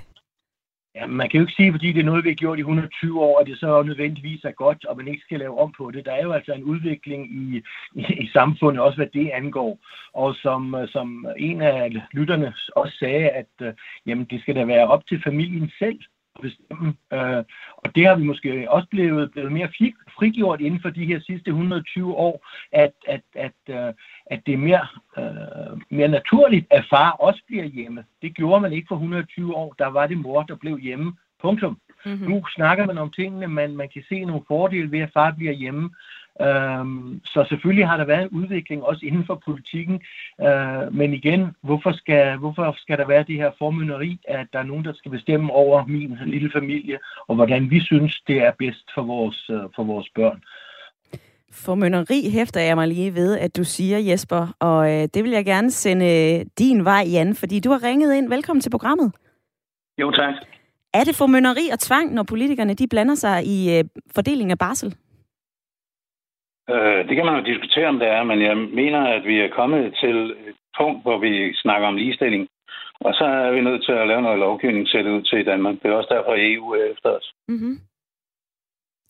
[0.96, 3.22] Ja, man kan jo ikke sige, fordi det er noget, vi har gjort i 120
[3.22, 6.06] år, at det så nødvendigvis er godt, og man ikke skal lave om på det.
[6.06, 7.62] Der er jo altså en udvikling i,
[7.96, 9.80] i, i samfundet, også hvad det angår.
[10.14, 13.74] Og som, som en af lytterne også sagde, at øh,
[14.06, 16.00] jamen, det skal da være op til familien selv
[16.42, 16.94] bestemme.
[17.14, 17.44] Øh,
[17.78, 19.70] og det har vi måske også blevet, blevet mere
[20.18, 23.94] frigjort inden for de her sidste 120 år, at, at, at, øh,
[24.30, 24.88] at det er mere,
[25.18, 28.04] øh, mere naturligt, at far også bliver hjemme.
[28.22, 29.76] Det gjorde man ikke for 120 år.
[29.80, 31.14] Der var det mor, der blev hjemme.
[31.42, 31.78] Punktum.
[32.06, 32.30] Mm-hmm.
[32.30, 35.54] Nu snakker man om tingene, man, man kan se nogle fordele ved, at far bliver
[35.54, 35.90] hjemme.
[36.42, 40.02] Øhm, så selvfølgelig har der været en udvikling også inden for politikken,
[40.42, 44.64] øh, men igen, hvorfor skal, hvorfor skal der være det her formynderi, at der er
[44.64, 48.86] nogen, der skal bestemme over min lille familie, og hvordan vi synes, det er bedst
[48.94, 50.44] for vores, øh, for vores børn.
[51.52, 55.46] Formynderi hæfter jeg mig lige ved, at du siger, Jesper, og øh, det vil jeg
[55.46, 58.30] gerne sende din vej, Jan, fordi du har ringet ind.
[58.30, 59.12] Velkommen til programmet.
[59.98, 60.34] Jo, tak.
[60.94, 63.84] Er det formynderi og tvang, når politikerne de blander sig i øh,
[64.16, 64.96] fordelingen af barsel?
[66.70, 69.56] Øh, det kan man jo diskutere, om det er, men jeg mener, at vi er
[69.60, 70.16] kommet til
[70.50, 72.48] et punkt, hvor vi snakker om ligestilling.
[73.00, 75.76] Og så er vi nødt til at lave noget lovgivning, ser det ud til Danmark.
[75.82, 77.34] Det er også derfor, EU er efter os.
[77.48, 77.76] Mm-hmm.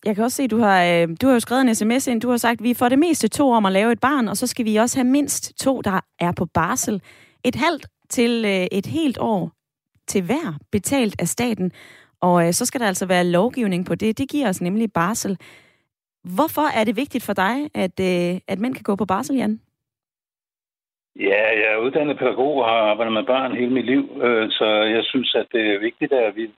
[0.04, 2.20] Jeg kan også se, at du har, øh, du har jo skrevet en sms ind.
[2.20, 4.36] Du har sagt, at vi får det meste to om at lave et barn, og
[4.36, 7.02] så skal vi også have mindst to, der er på barsel.
[7.44, 9.52] Et halvt til øh, et helt år
[10.06, 11.72] til hver betalt af staten.
[12.20, 14.18] Og øh, så skal der altså være lovgivning på det.
[14.18, 15.38] Det giver os nemlig barsel.
[16.36, 18.00] Hvorfor er det vigtigt for dig, at,
[18.48, 19.60] at mænd kan gå på barsel, Jan?
[21.16, 24.04] Ja, jeg er uddannet pædagog og har arbejdet med børn hele mit liv,
[24.50, 26.50] så jeg synes, at det er vigtigt, at vi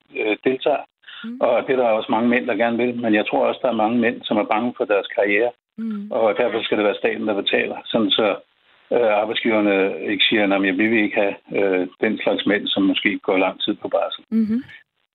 [0.43, 0.83] deltager.
[1.23, 1.37] Mm.
[1.41, 3.69] Og det er der også mange mænd, der gerne vil, men jeg tror også, der
[3.69, 5.51] er mange mænd, som er bange for deres karriere.
[5.77, 6.11] Mm.
[6.11, 8.27] Og derfor skal det være staten, der betaler, sådan så
[8.91, 9.75] øh, arbejdsgiverne
[10.11, 13.61] ikke siger, at jeg vil ikke have øh, den slags mænd, som måske går lang
[13.61, 14.23] tid på barsel.
[14.29, 14.63] Mm-hmm.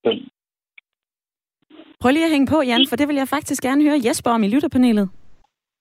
[0.04, 0.10] Så,
[2.00, 4.42] Prøv lige at hænge på, Jan, for det vil jeg faktisk gerne høre Jesper om
[4.42, 5.10] i lytterpanelet.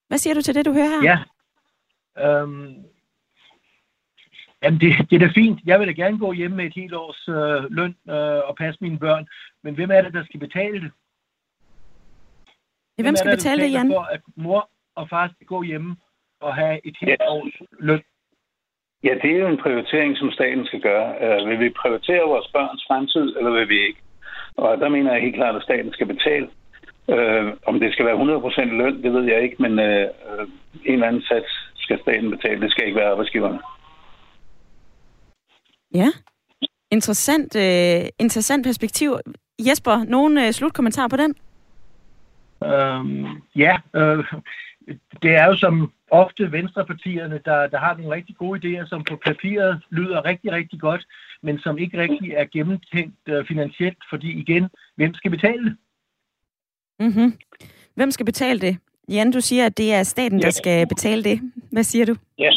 [0.08, 1.02] Hvad siger du til det, du hører her?
[1.10, 1.18] Ja.
[2.24, 2.76] Øhm,
[4.64, 5.60] jamen, det, det er da fint.
[5.66, 8.78] Jeg vil da gerne gå hjem med et helt års øh, løn øh, og passe
[8.82, 9.28] mine børn.
[9.68, 10.92] Men hvem er det, der skal betale det?
[12.98, 13.90] Ja, hvem skal det, betale det, Jan?
[13.92, 15.96] For, at mor og far skal gå hjemme
[16.42, 17.32] og have et helt ja.
[17.34, 18.04] års løn.
[19.04, 21.08] Ja, det er jo en prioritering, som staten skal gøre.
[21.24, 24.02] Uh, vil vi prioritere vores børns fremtid, eller vil vi ikke?
[24.56, 26.50] Og der mener jeg helt klart, at staten skal betale.
[27.10, 30.08] Øh, om det skal være 100% løn, det ved jeg ikke, men øh,
[30.86, 32.62] en eller anden sats skal staten betale.
[32.62, 33.60] Det skal ikke være arbejdsgiverne.
[35.94, 36.10] Ja,
[36.92, 39.12] interessant, øh, interessant perspektiv.
[39.60, 41.36] Jesper, nogen øh, slutkommentar på den?
[42.64, 44.26] Øhm, ja, øh,
[45.22, 49.16] det er jo som ofte venstrepartierne, der, der har nogle rigtig gode idéer, som på
[49.26, 51.08] papiret lyder rigtig, rigtig godt,
[51.42, 55.78] men som ikke rigtig er gennemtænkt uh, finansielt, fordi igen, hvem skal betale det?
[57.00, 57.34] Mm-hmm.
[57.96, 58.78] Hvem skal betale det?
[59.10, 61.42] Jan, du siger, at det er staten, der skal betale det.
[61.72, 62.16] Hvad siger du?
[62.40, 62.50] Ja,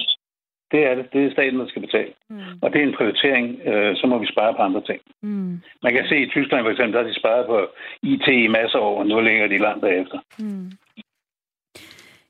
[0.72, 1.04] det er det.
[1.12, 2.12] Det er staten, der skal betale.
[2.30, 2.37] Mm.
[2.62, 3.46] Og det er en prioritering.
[3.68, 5.00] Øh, så må vi spare på andre ting.
[5.22, 5.61] Mm.
[5.83, 7.59] Man kan se i Tyskland for eksempel, der har de sparet på
[8.02, 10.18] IT i masser af år, og nu ligger de langt derefter.
[10.38, 10.70] Mm.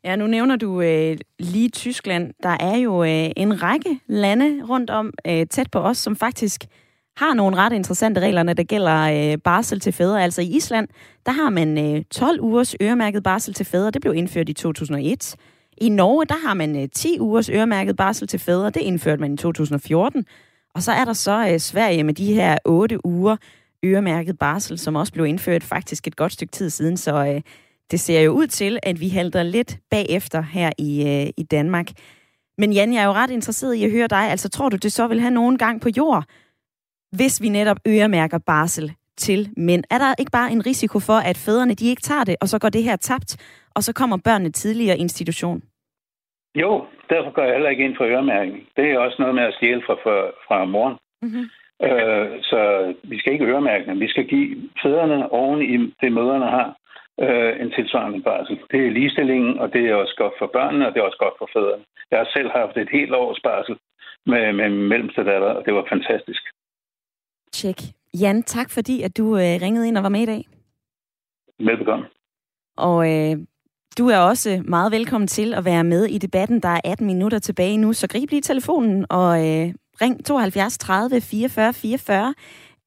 [0.05, 2.35] Ja, nu nævner du øh, lige Tyskland.
[2.43, 6.61] Der er jo øh, en række lande rundt om øh, tæt på os, som faktisk
[7.17, 10.23] har nogle ret interessante regler, når det gælder øh, barsel til fædre.
[10.23, 10.89] Altså i Island,
[11.27, 13.91] der har man øh, 12 ugers øremærket barsel til fædre.
[13.91, 15.37] Det blev indført i 2001.
[15.81, 18.71] I Norge, der har man øh, 10 ugers øremærket barsel til fædre.
[18.71, 20.27] Det indførte man i 2014.
[20.75, 23.37] Og så er der så øh, Sverige med de her 8 uger
[23.85, 26.97] øremærket barsel, som også blev indført faktisk et godt stykke tid siden.
[26.97, 27.41] Så øh,
[27.91, 31.89] det ser jo ud til, at vi halter lidt bagefter her i, øh, i Danmark.
[32.59, 34.31] Men Jan, jeg er jo ret interesseret i at høre dig.
[34.31, 36.25] Altså, tror du, det så vil have nogen gang på jord,
[37.13, 39.85] hvis vi netop øremærker barsel til mænd?
[39.91, 42.59] Er der ikke bare en risiko for, at fædrene de ikke tager det, og så
[42.59, 43.37] går det her tabt,
[43.75, 45.63] og så kommer børnene tidligere i institution?
[46.55, 48.69] Jo, derfor går jeg heller ikke ind for øremærkning.
[48.77, 50.97] Det er også noget med at stjæle fra, fra, fra moren.
[51.23, 51.47] Mm-hmm.
[51.87, 52.61] Øh, så
[53.03, 54.01] vi skal ikke øremærke dem.
[54.01, 56.77] Vi skal give fædrene oven i det, møderne har,
[57.21, 58.59] øh, en tilsvarende barsel.
[58.71, 61.35] Det er ligestillingen, og det er også godt for børnene, og det er også godt
[61.39, 61.85] for fædrene.
[62.11, 63.77] Jeg har selv haft et helt års barsel
[64.27, 66.43] med, med min mellemste datter, og det var fantastisk.
[67.53, 67.81] Tjek.
[68.21, 70.43] Jan, tak fordi, at du øh, ringede ind og var med i dag.
[71.59, 72.07] Velbekomme.
[72.77, 73.37] Og øh,
[73.99, 76.61] du er også meget velkommen til at være med i debatten.
[76.61, 81.21] Der er 18 minutter tilbage nu, så grib lige telefonen og øh, ring 72 30
[81.21, 82.35] 44 44.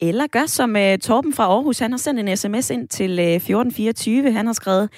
[0.01, 3.35] Eller gør som øh, Torben fra Aarhus, han har sendt en sms ind til øh,
[3.35, 4.31] 1424.
[4.31, 4.89] Han har skrevet,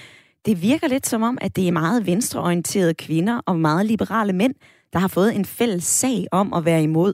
[0.45, 4.53] det virker lidt som om, at det er meget venstreorienterede kvinder og meget liberale mænd,
[4.93, 7.13] der har fået en fælles sag om at være imod.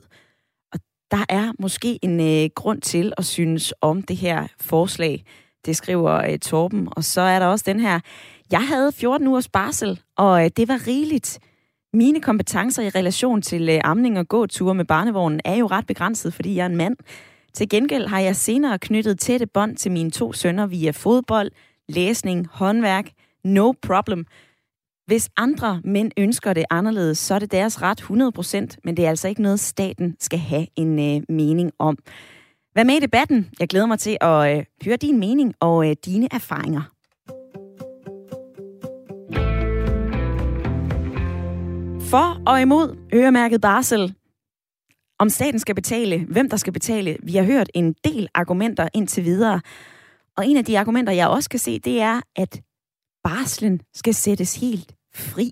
[0.72, 0.80] Og
[1.10, 5.24] der er måske en øh, grund til at synes om det her forslag.
[5.66, 6.88] Det skriver øh, Torben.
[6.90, 8.00] Og så er der også den her,
[8.52, 11.38] jeg havde 14 ugers barsel, og øh, det var rigeligt.
[11.92, 16.34] Mine kompetencer i relation til øh, amning og gåture med barnevognen er jo ret begrænset,
[16.34, 16.96] fordi jeg er en mand.
[17.54, 21.50] Til gengæld har jeg senere knyttet tætte bånd til mine to sønner via fodbold,
[21.88, 23.10] læsning, håndværk.
[23.44, 24.26] No problem.
[25.06, 28.00] Hvis andre mænd ønsker det anderledes, så er det deres ret
[28.72, 31.98] 100%, men det er altså ikke noget, staten skal have en øh, mening om.
[32.74, 33.50] Vær med i debatten.
[33.60, 36.91] Jeg glæder mig til at øh, høre din mening og øh, dine erfaringer.
[42.12, 44.14] For og imod øremærket barsel.
[45.18, 47.16] Om staten skal betale, hvem der skal betale.
[47.22, 49.60] Vi har hørt en del argumenter indtil videre.
[50.36, 52.60] Og en af de argumenter, jeg også kan se, det er, at
[53.24, 55.50] barslen skal sættes helt fri.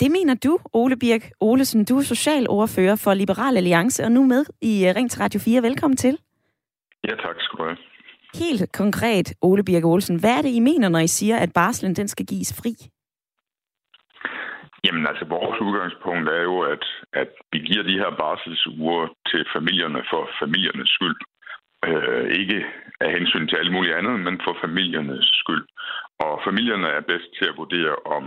[0.00, 1.84] Det mener du, Ole Birk Olesen.
[1.84, 5.62] Du er socialordfører for Liberal Alliance, og nu med i øh, Ring til Radio 4.
[5.62, 6.18] Velkommen til.
[7.04, 7.76] Ja, tak skal du have.
[8.34, 11.96] Helt konkret, Ole Birk Olsen, hvad er det, I mener, når I siger, at barslen
[11.96, 12.74] den skal gives fri?
[14.84, 20.02] Jamen altså, vores udgangspunkt er jo, at, at vi giver de her barselsuger til familierne
[20.10, 21.16] for familiernes skyld.
[21.88, 22.58] Øh, ikke
[23.00, 25.64] af hensyn til alt muligt andet, men for familiernes skyld.
[26.24, 28.24] Og familierne er bedst til at vurdere, om,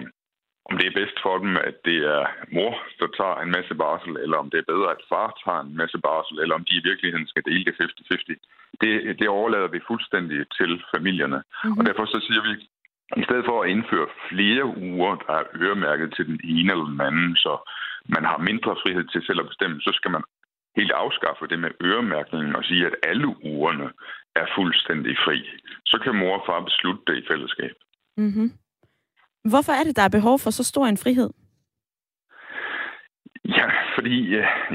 [0.69, 2.23] om det er bedst for dem, at det er
[2.55, 5.77] mor, der tager en masse barsel, eller om det er bedre, at far tager en
[5.81, 8.77] masse barsel, eller om de i virkeligheden skal dele det 50-50.
[8.81, 11.39] Det, det overlader vi fuldstændig til familierne.
[11.43, 11.77] Mm-hmm.
[11.77, 12.53] Og derfor så siger vi,
[13.17, 17.01] i stedet for at indføre flere uger, der er øremærket til den ene eller den
[17.01, 17.53] anden, så
[18.15, 20.23] man har mindre frihed til selv at bestemme, så skal man
[20.77, 23.87] helt afskaffe det med øremærkningen og sige, at alle ugerne
[24.35, 25.37] er fuldstændig fri.
[25.85, 27.75] Så kan mor og far beslutte det i fællesskab.
[28.17, 28.51] Mm-hmm.
[29.51, 31.29] Hvorfor er det, der er behov for så stor en frihed?
[33.57, 34.15] Ja, fordi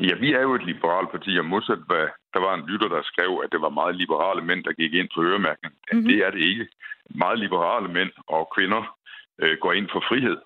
[0.09, 3.03] ja, vi er jo et liberalt parti, og modsat hvad der var en lytter, der
[3.03, 5.75] skrev, at det var meget liberale mænd, der gik ind for øremærkning.
[5.93, 6.09] Mm-hmm.
[6.09, 6.67] Det er det ikke.
[7.15, 8.97] Meget liberale mænd og kvinder
[9.43, 10.37] øh, går ind for frihed.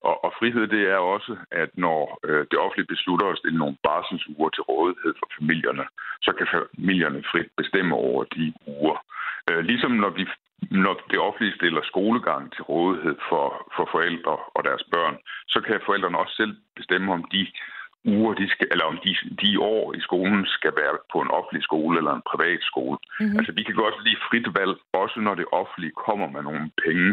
[0.00, 3.76] Og, og frihed, det er også, at når øh, det offentlige beslutter at stille nogle
[3.82, 5.84] barselsuger til rådighed for familierne,
[6.22, 8.98] så kan familierne frit bestemme over de uger.
[9.50, 10.24] Øh, ligesom når, vi,
[10.70, 13.46] når det offentlige stiller skolegang til rådighed for,
[13.76, 15.16] for forældre og deres børn,
[15.48, 17.46] så kan forældrene også selv bestemme, om de
[18.14, 21.62] uger, de skal, eller om de, de år i skolen skal være på en offentlig
[21.68, 22.98] skole eller en privat skole.
[23.20, 23.38] Mm-hmm.
[23.38, 27.10] Altså, vi kan godt lide frit valg, også når det offentlige kommer med nogle penge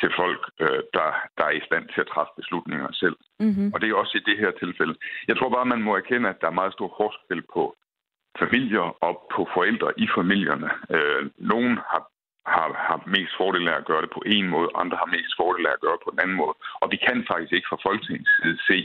[0.00, 3.16] til folk, øh, der, der er i stand til at træffe beslutninger selv.
[3.40, 3.68] Mm-hmm.
[3.72, 4.94] Og det er også i det her tilfælde.
[5.28, 7.62] Jeg tror bare, man må erkende, at der er meget stor forskel på
[8.38, 10.70] familier og på forældre i familierne.
[10.96, 11.22] Øh,
[11.52, 12.02] nogen har,
[12.54, 15.66] har, har mest fordel af at gøre det på en måde, andre har mest fordel
[15.66, 16.54] af at gøre det på en anden måde.
[16.82, 18.78] Og vi kan faktisk ikke fra Folketingets side se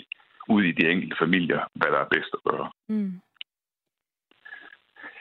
[0.48, 2.68] ud i de enkelte familier, hvad der er bedst at gøre.
[2.88, 3.14] Mm.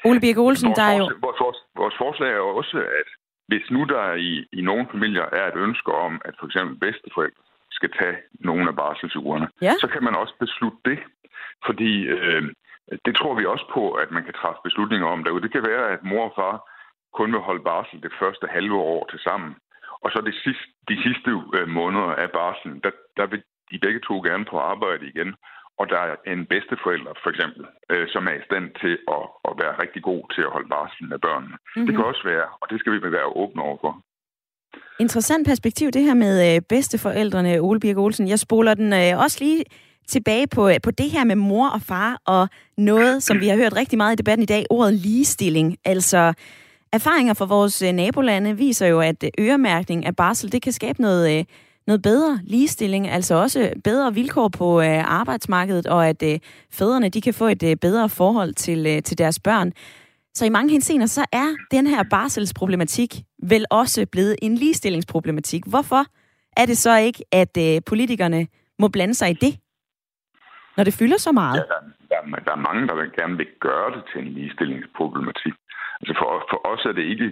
[0.04, 1.04] Ole Birk Olsen, vores, der er jo...
[1.26, 3.08] Vores, vores, vores forslag er jo også, at
[3.48, 7.42] hvis nu der i, i nogle familier er et ønske om, at for eksempel bedsteforældre
[7.70, 8.16] skal tage
[8.48, 9.74] nogle af barselsugerne, ja.
[9.80, 10.98] så kan man også beslutte det.
[11.66, 12.42] Fordi øh,
[13.06, 15.42] det tror vi også på, at man kan træffe beslutninger om derude.
[15.42, 16.56] Det kan være, at mor og far
[17.18, 19.54] kun vil holde barsel det første halve år til sammen.
[20.02, 24.00] Og så det sidste, de sidste øh, måneder af barselen, der, der vil de begge
[24.08, 25.30] to gerne på arbejde igen
[25.80, 27.62] og der er en bedsteforælder, for eksempel,
[27.92, 31.04] øh, som er i stand til at, at være rigtig god til at holde barsel
[31.12, 31.56] med børnene.
[31.56, 31.86] Mm-hmm.
[31.86, 33.92] Det kan også være, og det skal vi være åbne overfor.
[35.00, 38.28] Interessant perspektiv, det her med øh, bedsteforældrene, Ole Birk Olsen.
[38.28, 39.64] Jeg spoler den øh, også lige
[40.08, 42.48] tilbage på, øh, på det her med mor og far, og
[42.78, 45.76] noget, som vi har hørt rigtig meget i debatten i dag, ordet ligestilling.
[45.84, 46.32] Altså,
[46.92, 51.46] erfaringer fra vores øh, nabolande viser jo, at øremærkning af barsel, det kan skabe noget...
[51.86, 56.38] Noget bedre ligestilling, altså også bedre vilkår på øh, arbejdsmarkedet, og at øh,
[56.72, 59.72] fædrene de kan få et øh, bedre forhold til, øh, til deres børn.
[60.34, 65.62] Så i mange henseender, så er den her barselsproblematik vel også blevet en ligestillingsproblematik.
[65.66, 66.04] Hvorfor
[66.56, 68.46] er det så ikke, at øh, politikerne
[68.78, 69.58] må blande sig i det,
[70.76, 71.56] når det fylder så meget?
[71.56, 71.80] Ja, der,
[72.10, 75.54] der, der er mange, der vil gerne vil gøre det til en ligestillingsproblematik.
[76.00, 77.28] Altså for, for os er det ikke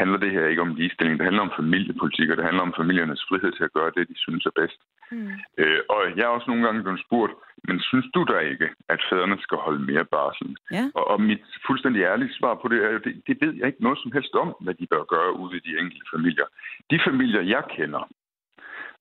[0.00, 1.18] handler det her ikke om ligestilling.
[1.18, 4.18] Det handler om familiepolitik, og det handler om familiernes frihed til at gøre det, de
[4.24, 4.80] synes er bedst.
[5.10, 5.32] Mm.
[5.60, 7.32] Øh, og jeg er også nogle gange blevet spurgt,
[7.68, 10.56] men synes du da ikke, at fædrene skal holde mere barsel?
[10.76, 10.84] Ja.
[10.94, 13.86] Og, og mit fuldstændig ærlige svar på det er jo, det, det ved jeg ikke
[13.86, 16.46] noget som helst om, hvad de bør gøre ude i de enkelte familier.
[16.90, 18.02] De familier, jeg kender,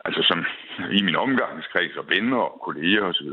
[0.05, 0.39] altså som
[0.97, 3.31] i min omgangskreds og venner og kolleger osv.,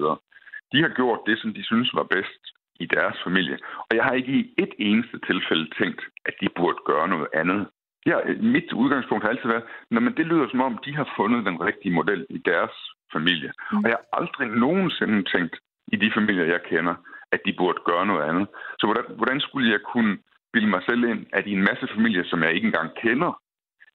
[0.72, 2.42] de har gjort det, som de synes var bedst
[2.81, 3.59] i deres familie.
[3.89, 7.66] Og jeg har ikke i et eneste tilfælde tænkt, at de burde gøre noget andet.
[8.07, 11.61] Ja, mit udgangspunkt har altid været, men det lyder som om, de har fundet den
[11.61, 12.75] rigtige model i deres
[13.12, 13.53] familie.
[13.73, 13.79] Mm.
[13.79, 15.55] Og jeg har aldrig nogensinde tænkt
[15.93, 16.95] i de familier, jeg kender,
[17.33, 18.47] at de burde gøre noget andet.
[18.79, 20.18] Så hvordan, hvordan skulle jeg kunne
[20.53, 23.33] bilde mig selv ind, at i en masse familier, som jeg ikke engang kender,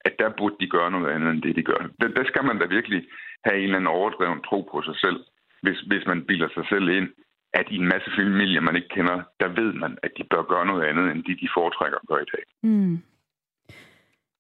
[0.06, 1.82] at der burde de gøre noget andet end det, de gør.
[2.02, 3.02] Der, der skal man da virkelig
[3.46, 5.20] have en eller anden overdreven tro på sig selv,
[5.64, 7.10] hvis, hvis man bilder sig selv ind,
[7.54, 10.66] at i en masse familier, man ikke kender, der ved man, at de bør gøre
[10.66, 12.44] noget andet, end de, de foretrækker at gøre i dag.
[12.64, 13.00] Mm.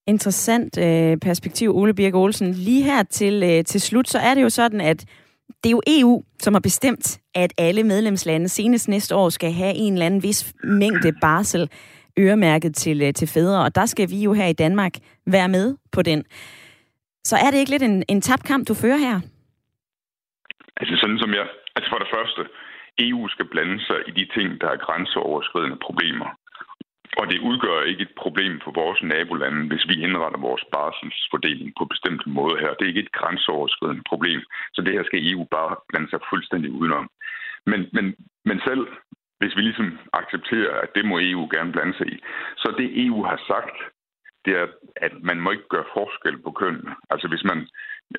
[0.07, 2.51] Interessant øh, perspektiv, Ole Birk Olsen.
[2.53, 4.99] Lige her til, øh, til slut, så er det jo sådan, at
[5.63, 9.73] det er jo EU, som har bestemt, at alle medlemslande senest næste år skal have
[9.75, 11.69] en eller anden vis mængde barsel
[12.19, 14.93] øremærket til, øh, til fædre, og der skal vi jo her i Danmark
[15.25, 16.23] være med på den.
[17.23, 19.19] Så er det ikke lidt en, en tabt kamp, du fører her?
[20.77, 21.47] Altså sådan som jeg...
[21.75, 22.41] Altså for det første,
[22.99, 26.29] EU skal blande sig i de ting, der er grænseoverskridende problemer.
[27.19, 31.85] Og det udgør ikke et problem for vores nabolande, hvis vi indretter vores barselsfordeling på
[31.85, 32.73] bestemte måder her.
[32.73, 34.41] Det er ikke et grænseoverskridende problem,
[34.73, 37.09] så det her skal EU bare blande sig fuldstændig udenom.
[37.65, 38.87] Men, men, men selv
[39.39, 42.17] hvis vi ligesom accepterer, at det må EU gerne blande sig i,
[42.57, 43.77] så det EU har sagt,
[44.45, 46.95] det er, at man må ikke gøre forskel på kønnene.
[47.09, 47.59] Altså hvis man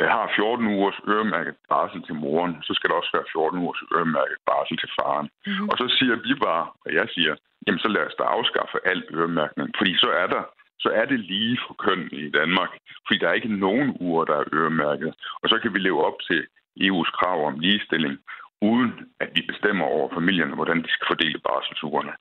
[0.01, 4.39] har 14 ugers øremærket barsel til moren, så skal der også være 14 ugers øremærket
[4.51, 5.28] barsel til faren.
[5.47, 5.68] Mm-hmm.
[5.70, 7.34] Og så siger vi bare, og jeg siger,
[7.66, 10.43] jamen så lad os da afskaffe alt øremærkning, fordi så er der
[10.84, 12.70] så er det lige for køn i Danmark,
[13.07, 15.14] fordi der er ikke nogen uger, der er øremærket.
[15.43, 16.41] Og så kan vi leve op til
[16.86, 18.18] EU's krav om ligestilling,
[18.62, 22.12] uden at vi bestemmer over familierne, hvordan de skal fordele barselsugerne.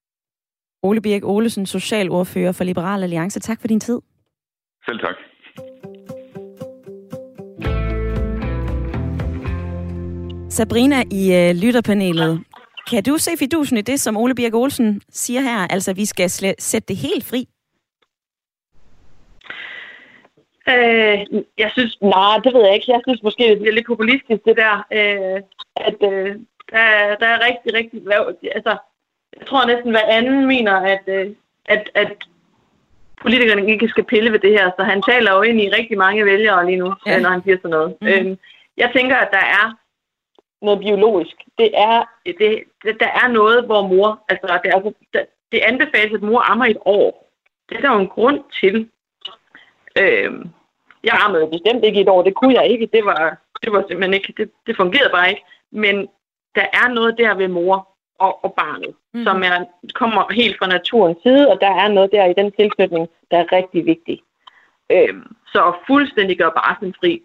[0.83, 3.39] Ole Birk Olesen, socialordfører for Liberal Alliance.
[3.39, 3.99] Tak for din tid.
[4.85, 5.15] Selv tak.
[10.57, 12.43] Sabrina i uh, lytterpanelet.
[12.89, 15.59] Kan du se fidusen i det, som Ole Birk Olsen siger her?
[15.75, 16.29] Altså, vi skal
[16.69, 17.41] sætte det helt fri.
[20.73, 21.17] Øh,
[21.57, 22.91] jeg synes, nej, det ved jeg ikke.
[22.91, 25.39] Jeg synes måske, det er lidt populistisk, det der, øh,
[25.87, 26.29] at øh,
[26.71, 26.83] der,
[27.21, 27.97] der er rigtig, rigtig,
[28.55, 28.73] altså,
[29.39, 31.27] jeg tror næsten hver anden mener, at, øh,
[31.65, 32.11] at, at
[33.21, 36.25] politikerne ikke skal pille ved det her, så han taler jo ind i rigtig mange
[36.25, 37.19] vælgere lige nu, ja.
[37.19, 37.95] når han siger sådan noget.
[38.01, 38.07] Mm.
[38.07, 38.37] Øhm,
[38.77, 39.65] jeg tænker, at der er
[40.61, 41.35] noget biologisk.
[41.57, 46.21] Det er, det, det, der er noget, hvor mor, altså det, er, det, anbefales, at
[46.21, 47.31] mor ammer et år.
[47.69, 48.89] Det er der jo en grund til.
[49.99, 50.49] Øhm,
[51.03, 52.89] jeg ammede bestemt ikke et år, det kunne jeg ikke.
[52.93, 55.43] Det var, det var simpelthen ikke, det, det fungerede bare ikke.
[55.71, 56.07] Men
[56.55, 59.23] der er noget der ved mor, og, og barnet, mm.
[59.23, 63.07] som er, kommer helt fra naturens side, og der er noget der i den tilknytning,
[63.31, 64.21] der er rigtig vigtig.
[64.91, 67.21] Øhm, så at fuldstændig gøre barslen fri,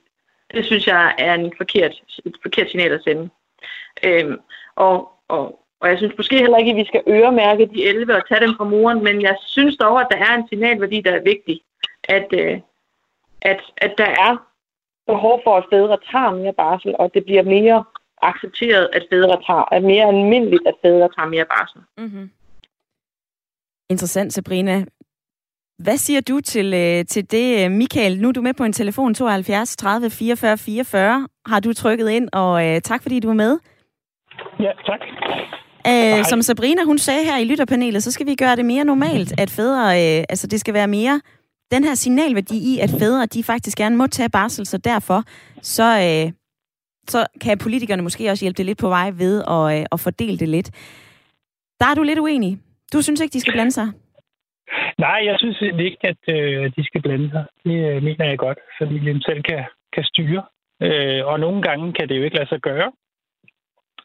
[0.55, 3.31] det synes jeg er en forkert, et forkert signal at sende.
[4.05, 4.37] Øhm,
[4.77, 8.29] og, og, og jeg synes måske heller ikke, at vi skal øremærke de 11 og
[8.29, 11.23] tage dem fra moren, men jeg synes dog, at der er en signalværdi, der er
[11.23, 11.61] vigtig.
[12.05, 12.61] At, øh,
[13.43, 14.49] at, at der er
[15.07, 17.85] behov for, at fædre tager mere barsel, og det bliver mere
[18.23, 21.81] accepteret, at fædre tager, er mere almindeligt, at fædre tager mere barsel.
[21.99, 22.31] Mm-hmm.
[23.91, 24.85] Interessant, Sabrina.
[25.79, 28.21] Hvad siger du til, øh, til det, Michael?
[28.21, 31.29] Nu er du med på en telefon 72 30 44 44.
[31.47, 33.59] Har du trykket ind, og øh, tak fordi du er med.
[34.61, 35.01] Ja, tak.
[35.87, 39.41] Æh, som Sabrina hun sagde her i lytterpanelet, så skal vi gøre det mere normalt,
[39.41, 41.21] at fædre, øh, altså det skal være mere
[41.73, 45.25] den her signalværdi i, at fædre de faktisk gerne må tage barsel, så derfor
[45.63, 45.85] så,
[46.27, 46.33] øh,
[47.09, 50.39] så kan politikerne måske også hjælpe det lidt på vej ved at, øh, at fordele
[50.39, 50.71] det lidt.
[51.81, 52.59] Der er du lidt uenig.
[52.93, 53.89] Du synes ikke, de skal blande sig?
[54.99, 57.45] Nej, jeg synes ikke, at øh, de skal blande sig.
[57.65, 60.43] Det øh, mener jeg godt, familien selv kan, kan styre.
[60.83, 62.93] Øh, og nogle gange kan det jo ikke lade sig gøre.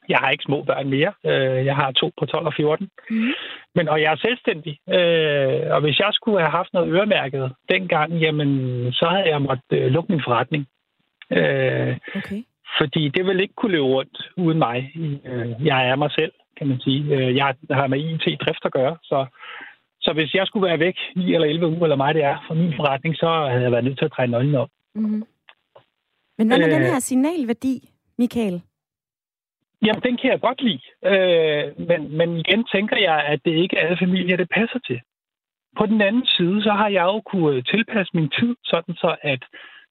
[0.09, 1.13] Jeg har ikke små børn mere.
[1.25, 2.89] Øh, jeg har to på 12 og 14.
[3.09, 3.33] Mm.
[3.75, 4.79] Men, og jeg er selvstændig.
[4.89, 8.49] Øh, og hvis jeg skulle have haft noget øremærket dengang, jamen,
[8.93, 10.67] så havde jeg måttet øh, lukke min forretning.
[11.31, 12.43] Øh, okay.
[12.79, 14.91] Fordi det vil ikke kunne løbe rundt uden mig.
[15.25, 17.15] Øh, jeg er mig selv, kan man sige.
[17.15, 19.25] Øh, jeg har med IT-drift at gøre, så,
[20.07, 22.53] så hvis jeg skulle være væk 9 eller 11 uger, eller mig det er, fra
[22.53, 24.69] min forretning, så havde jeg været nødt til at træne nøglen op.
[24.95, 25.23] Mm-hmm.
[26.37, 27.75] Men hvad med øh, den her signalværdi,
[28.17, 28.61] Michael?
[29.85, 30.85] Jamen, den kan jeg godt lide.
[31.11, 34.99] Øh, men, men igen tænker jeg, at det ikke er alle familier, det passer til.
[35.77, 39.43] På den anden side, så har jeg jo kunne tilpasse min tid, sådan så at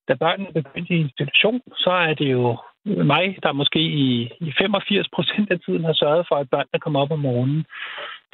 [0.08, 5.08] da børnene begyndte i institution, så er det jo mig, der måske i, i 85
[5.14, 7.64] procent af tiden har sørget for, at børnene kom op om morgenen,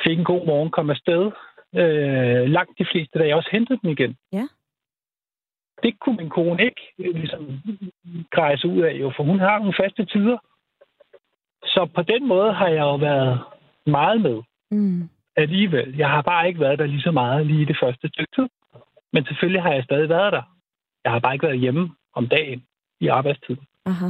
[0.05, 1.31] fik en god morgen, kom afsted.
[1.75, 4.17] Øh, langt de fleste dage også hentede dem igen.
[4.33, 4.47] Ja.
[5.83, 7.61] Det kunne min kone ikke øh, ligesom
[8.31, 10.39] grejse ud af, jo, for hun har nogle faste tider.
[11.65, 13.41] Så på den måde har jeg jo været
[13.87, 14.43] meget med.
[14.71, 15.09] Mm.
[15.37, 15.97] Alligevel.
[15.97, 18.49] Jeg har bare ikke været der lige så meget lige i det første stykke tid.
[19.13, 20.43] Men selvfølgelig har jeg stadig været der.
[21.05, 22.63] Jeg har bare ikke været hjemme om dagen
[23.01, 23.57] i arbejdstid.
[23.87, 24.07] Aha.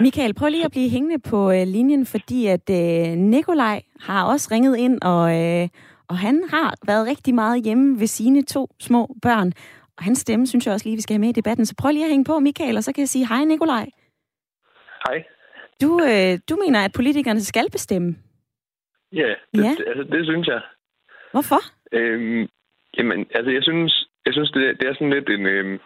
[0.00, 4.48] Michael, prøv lige at blive hængende på øh, linjen, fordi at øh, Nikolaj har også
[4.52, 5.68] ringet ind, og, øh,
[6.08, 9.52] og han har været rigtig meget hjemme ved sine to små børn.
[9.96, 11.66] Og hans stemme synes jeg også lige, vi skal have med i debatten.
[11.66, 13.86] Så prøv lige at hænge på, Michael, og så kan jeg sige hej, Nikolaj.
[15.08, 15.24] Hej.
[15.82, 18.16] Du, øh, du mener, at politikerne skal bestemme?
[19.12, 19.70] Ja, det, ja.
[19.90, 20.60] Altså, det synes jeg.
[21.32, 21.60] Hvorfor?
[21.92, 22.48] Øhm,
[22.98, 25.46] jamen, altså, jeg synes, jeg synes det, det er sådan lidt en...
[25.46, 25.78] Øh,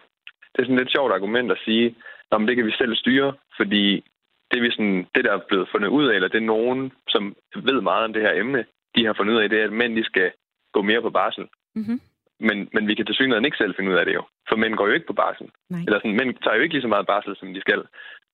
[0.53, 1.97] det er sådan lidt sjovt argument at sige,
[2.31, 4.05] om det kan vi selv styre, fordi
[4.51, 7.37] det, vi sådan, det, der er blevet fundet ud af, eller det er nogen, som
[7.55, 8.65] ved meget om det her emne,
[8.97, 10.33] de har fundet ud af, det er, at mænd de skal
[10.73, 11.45] gå mere på barsel.
[11.75, 12.01] Mm-hmm.
[12.41, 14.23] Men, men vi kan til synligheden ikke selv finde ud af det jo.
[14.49, 15.51] For mænd går jo ikke på barsel.
[15.71, 15.81] Nej.
[15.87, 17.83] Eller sådan, mænd tager jo ikke lige så meget barsel, som de skal.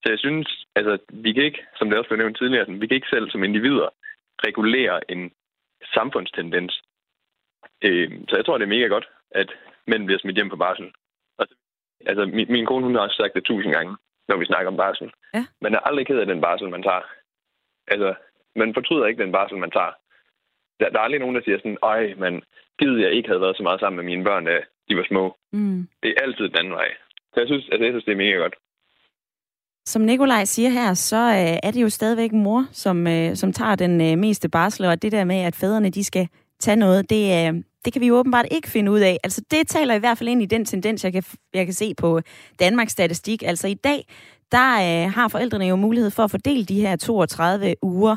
[0.03, 2.95] Så jeg synes, altså, vi kan ikke, som det også blev nævnt tidligere, vi kan
[2.95, 3.89] ikke selv som individer
[4.47, 5.33] regulere en
[5.95, 6.83] samfundstendens.
[7.85, 9.51] Øh, så jeg tror, det er mega godt, at
[9.87, 10.93] mænd bliver smidt hjem på barsel.
[12.07, 13.97] Altså, min, min kone, hun har også sagt det tusind gange,
[14.29, 15.13] når vi snakker om barsel.
[15.35, 15.45] Ja.
[15.61, 17.03] Man er aldrig ked af den barsel, man tager.
[17.89, 18.15] Altså,
[18.57, 19.93] man fortryder ikke den barsel, man tager.
[20.81, 22.43] Der, der er aldrig nogen, der siger sådan, ej, man
[22.79, 24.57] gider jeg ikke havde været så meget sammen med mine børn, da
[24.89, 25.37] de var små.
[25.53, 25.89] Mm.
[26.03, 26.89] Det er altid den anden vej.
[27.33, 28.55] Så jeg synes, altså, jeg synes det er mega godt.
[29.87, 33.75] Som Nikolaj siger her, så øh, er det jo stadigvæk mor, som, øh, som tager
[33.75, 36.29] den øh, meste barsel, og det der med, at fædrene de skal
[36.61, 39.17] tage noget, det, øh, det kan vi jo åbenbart ikke finde ud af.
[39.25, 41.23] Altså det taler i hvert fald ind i den tendens, jeg kan,
[41.55, 42.21] jeg kan se på
[42.61, 43.43] Danmarks statistik.
[43.43, 44.05] Altså i dag,
[44.53, 48.17] der øh, har forældrene jo mulighed for at fordele de her 32 uger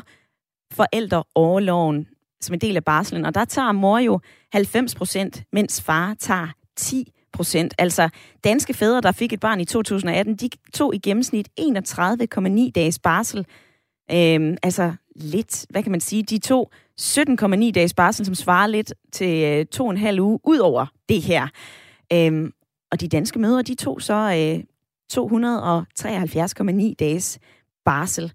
[0.72, 2.08] forældreoverloven
[2.40, 4.20] som en del af barslen, og der tager mor jo
[4.52, 7.74] 90 procent, mens far tager 10 procent.
[7.78, 8.08] Altså
[8.44, 13.46] danske fædre, der fik et barn i 2018, de tog i gennemsnit 31,9 dages barsel.
[14.12, 16.70] Øhm, altså lidt, hvad kan man sige, de tog
[17.00, 20.86] 17,9 dages barsel, som svarer lidt til øh, to og en halv uge ud over
[21.08, 21.48] det her.
[22.12, 22.52] Øhm,
[22.92, 24.64] og de danske mødre, de tog så øh,
[25.12, 27.38] 273,9 dages
[27.84, 28.32] barsel.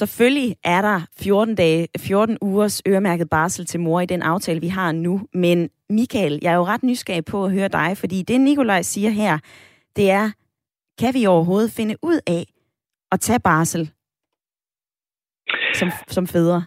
[0.00, 4.68] Selvfølgelig er der 14, dage, 14 ugers øremærket barsel til mor i den aftale, vi
[4.68, 5.20] har nu.
[5.34, 9.10] Men Michael, jeg er jo ret nysgerrig på at høre dig, fordi det Nikolaj siger
[9.10, 9.38] her,
[9.96, 10.26] det er,
[11.00, 12.42] kan vi overhovedet finde ud af
[13.12, 13.90] at tage barsel
[15.74, 16.62] som, som fædre?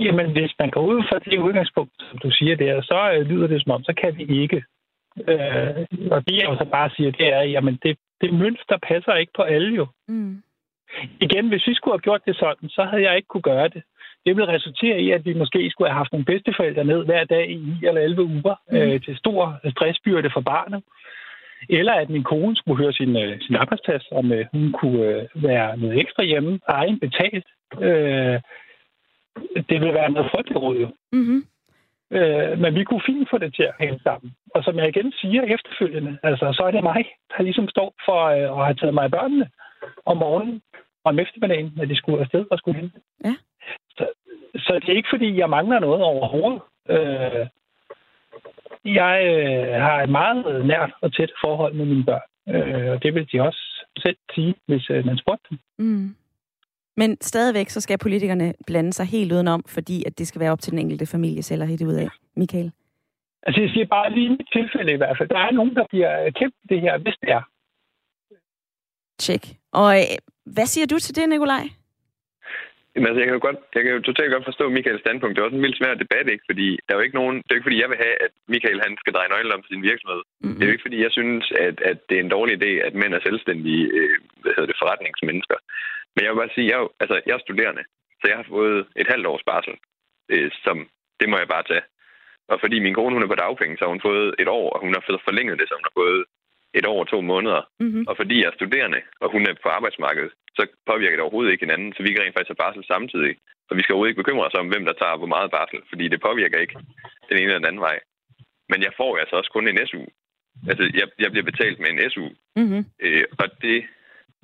[0.00, 3.46] Jamen, hvis man går ud fra det udgangspunkt, som du siger der, så øh, lyder
[3.46, 4.64] det som om, så kan vi ikke.
[5.28, 9.14] Øh, og det jeg jo så bare siger, det er, jamen det, det mønster passer
[9.14, 9.86] ikke på alle jo.
[10.08, 10.42] Mm.
[11.20, 13.82] Igen, hvis vi skulle have gjort det sådan, så havde jeg ikke kunne gøre det.
[14.26, 17.50] Det ville resultere i, at vi måske skulle have haft nogle bedsteforældre ned hver dag
[17.50, 18.76] i 9 eller 11 uger mm.
[18.76, 20.82] øh, til stor stressbyrde for barnet.
[21.68, 25.22] Eller at min kone skulle høre sin, øh, sin arbejdsplads, om øh, hun kunne øh,
[25.34, 27.46] være noget ekstra hjemme, egen betalt.
[27.80, 28.40] Øh,
[29.68, 30.88] det ville være noget frygteligt jo.
[31.12, 31.44] Mm-hmm.
[32.10, 34.32] Øh, men vi kunne fint få det til at hænge sammen.
[34.54, 37.04] Og som jeg igen siger efterfølgende, altså, så er det mig,
[37.36, 39.46] der ligesom står for øh, at have taget mig i børnene
[40.04, 40.62] om morgenen
[41.04, 43.00] og om eftermiddagen, når de skulle afsted og skulle hente.
[43.24, 43.34] Ja.
[43.90, 44.06] Så,
[44.56, 46.62] så det er ikke, fordi jeg mangler noget overhovedet.
[46.88, 47.46] Øh,
[48.84, 52.28] jeg øh, har et meget nært og tæt forhold med mine børn.
[52.48, 55.58] Øh, og det vil de også selv sige, hvis øh, man spurgte dem.
[55.78, 56.14] Mm.
[56.96, 60.60] Men stadigvæk så skal politikerne blande sig helt udenom, fordi at det skal være op
[60.60, 62.08] til den enkelte familie selv at hætte ud af.
[62.36, 62.72] Michael?
[63.42, 65.28] Altså jeg siger bare lige i mit tilfælde i hvert fald.
[65.28, 67.42] Der er nogen, der bliver kæmpe det her, hvis det er.
[69.18, 69.44] Tjek.
[69.72, 70.16] Og øh,
[70.54, 71.64] hvad siger du til det, Nikolaj?
[72.92, 75.32] Jamen, altså, jeg kan jo godt, jeg kan jo totalt godt forstå Michaels standpunkt.
[75.32, 76.44] Det er også en vildt svær debat, ikke?
[76.50, 78.32] Fordi der er jo ikke nogen, det er jo ikke fordi, jeg vil have, at
[78.54, 80.22] Michael han skal dreje nøglen om sin virksomhed.
[80.26, 80.54] Mm-hmm.
[80.54, 82.94] Det er jo ikke fordi, jeg synes, at, at det er en dårlig idé, at
[83.00, 85.58] mænd er selvstændige øh, hvad hedder det, forretningsmennesker.
[86.14, 87.84] Men jeg vil bare sige, jeg, altså, jeg er studerende,
[88.18, 89.74] så jeg har fået et halvt års barsel,
[90.32, 90.76] øh, som
[91.20, 91.84] det må jeg bare tage.
[92.52, 94.80] Og fordi min kone hun er på dagpenge, så har hun fået et år, og
[94.84, 96.20] hun har fået forlænget det, så hun har fået
[96.74, 97.62] et år og to måneder.
[97.80, 98.04] Mm-hmm.
[98.08, 101.66] Og fordi jeg er studerende, og hun er på arbejdsmarkedet, så påvirker det overhovedet ikke
[101.66, 103.34] hinanden, så vi kan rent faktisk have barsel samtidig.
[103.66, 106.04] Så vi skal overhovedet ikke bekymre os om, hvem der tager hvor meget barsel, fordi
[106.08, 106.76] det påvirker ikke
[107.28, 107.96] den ene eller den anden vej.
[108.70, 110.02] Men jeg får altså også kun en SU.
[110.70, 112.26] Altså, jeg, jeg bliver betalt med en SU.
[112.60, 112.82] Mm-hmm.
[113.04, 113.78] Øh, og det,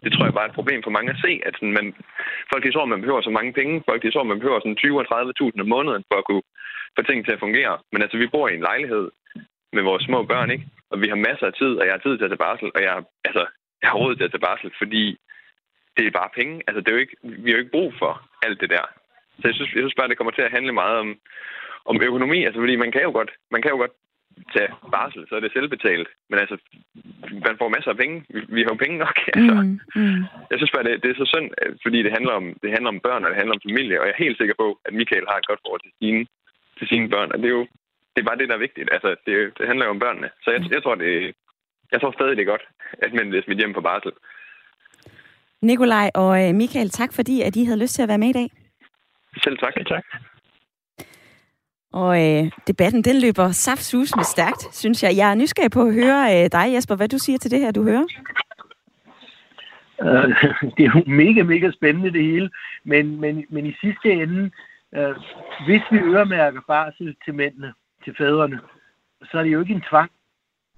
[0.04, 1.32] det tror jeg bare er et problem for mange at se.
[1.46, 1.86] At sådan, man,
[2.50, 3.82] folk de tror, man behøver så mange penge.
[3.88, 6.46] Folk de tror, man behøver sådan 20 30.000 om måneden for at kunne
[6.96, 7.74] få ting til at fungere.
[7.92, 9.06] Men altså, vi bor i en lejlighed
[9.74, 10.66] med vores små børn, ikke?
[10.90, 12.80] Og vi har masser af tid, og jeg har tid til at tage barsel, og
[12.82, 12.92] jeg,
[13.28, 13.44] altså,
[13.82, 15.04] jeg har råd til at tage barsel, fordi
[15.96, 16.54] det er bare penge.
[16.66, 18.12] Altså, det er jo ikke, vi har jo ikke brug for
[18.46, 18.84] alt det der.
[19.38, 21.08] Så jeg synes, jeg synes bare, det kommer til at handle meget om,
[21.90, 22.38] om økonomi.
[22.44, 23.94] Altså, fordi man kan jo godt, man kan jo godt
[24.54, 26.08] tage barsel, så er det selvbetalt.
[26.30, 26.56] Men altså,
[27.46, 28.16] man får masser af penge.
[28.34, 29.16] Vi, vi har jo penge nok.
[29.36, 29.54] Altså.
[29.62, 30.20] Mm, mm.
[30.50, 31.48] Jeg synes bare, det, det er så synd,
[31.84, 34.00] fordi det handler, om, det handler om børn, og det handler om familie.
[34.00, 36.22] Og jeg er helt sikker på, at Michael har et godt forhold til sine,
[36.78, 37.32] til sine børn.
[37.32, 37.66] Og det er jo
[38.14, 38.88] det er bare det, der er vigtigt.
[38.92, 40.30] Altså, det, det handler jo om børnene.
[40.42, 41.34] Så jeg, jeg tror, det,
[41.92, 44.12] jeg tror stadig, det er godt, at mænd bliver smidt hjem på barsel.
[45.62, 48.38] Nikolaj og øh, Michael, tak fordi, at I havde lyst til at være med i
[48.40, 48.48] dag.
[49.44, 49.72] Selv tak.
[49.72, 50.04] Selv tak.
[51.92, 55.16] Og øh, debatten, den løber saftsusende stærkt, synes jeg.
[55.16, 57.72] Jeg er nysgerrig på at høre øh, dig, Jesper, hvad du siger til det her,
[57.72, 58.06] du hører.
[59.98, 60.28] Uh,
[60.76, 62.50] det er jo mega, mega spændende det hele.
[62.84, 64.50] Men, men, men i sidste ende,
[64.98, 65.16] uh,
[65.66, 67.72] hvis vi øremærker barsel til mændene,
[68.04, 68.60] til fædrene,
[69.30, 70.10] så er det jo ikke en tvang.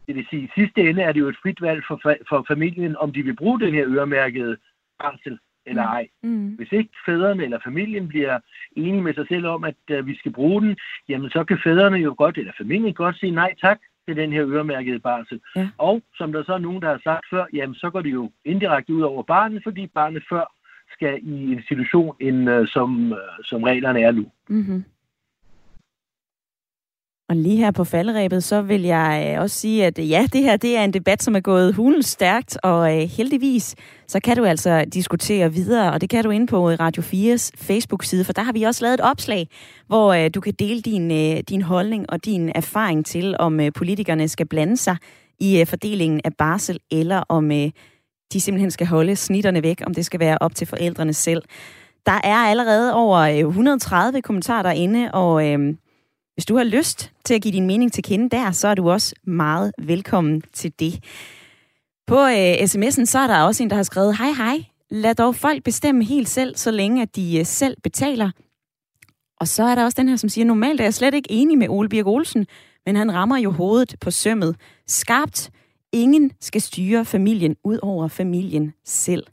[0.06, 2.44] Det vil sige, i sidste ende er det jo et frit valg for, fa- for
[2.48, 4.56] familien, om de vil bruge den her øremærkede
[4.98, 6.08] barsel eller ej.
[6.22, 6.48] Mm.
[6.48, 8.38] Hvis ikke fædrene eller familien bliver
[8.76, 10.76] enige med sig selv om, at uh, vi skal bruge den,
[11.08, 13.78] jamen så kan fædrene jo godt, eller familien godt sige nej tak.
[14.06, 15.40] til den her øremærkede barsel.
[15.56, 15.68] Ja.
[15.78, 18.30] Og som der så er nogen, der har sagt før, jamen så går det jo
[18.44, 20.52] indirekte ud over barnet, fordi barnet før
[20.92, 24.26] skal i institution, end uh, som, uh, som reglerne er nu.
[24.48, 24.84] Mm-hmm.
[27.28, 30.42] Og lige her på falderæbet, så vil jeg øh, også sige, at øh, ja, det
[30.42, 33.74] her det er en debat, som er gået hulen stærkt, og øh, heldigvis,
[34.06, 38.24] så kan du altså diskutere videre, og det kan du ind på Radio 4's Facebook-side,
[38.24, 39.48] for der har vi også lavet et opslag,
[39.86, 41.08] hvor du kan dele din,
[41.44, 44.96] din holdning og din erfaring til, om politikerne skal blande sig
[45.40, 47.48] i fordelingen af barsel, eller om
[48.32, 51.42] de simpelthen skal holde snitterne væk, om det skal være op til forældrene selv.
[52.06, 55.74] Der er allerede over 130 kommentarer derinde, og øh,
[56.36, 58.90] hvis du har lyst til at give din mening til kende der, så er du
[58.90, 61.04] også meget velkommen til det.
[62.06, 65.34] På øh, sms'en så er der også en, der har skrevet, hej hej, lad dog
[65.34, 68.30] folk bestemme helt selv, så længe at de øh, selv betaler.
[69.40, 71.58] Og så er der også den her, som siger, normalt er jeg slet ikke enig
[71.58, 72.46] med Ole Birk Olsen,
[72.86, 74.56] men han rammer jo hovedet på sømmet.
[74.86, 75.50] Skarpt,
[75.92, 79.26] ingen skal styre familien ud over familien selv.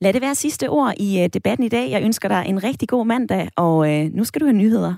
[0.00, 1.90] Lad det være sidste ord i øh, debatten i dag.
[1.90, 4.94] Jeg ønsker dig en rigtig god mandag, og øh, nu skal du have nyheder.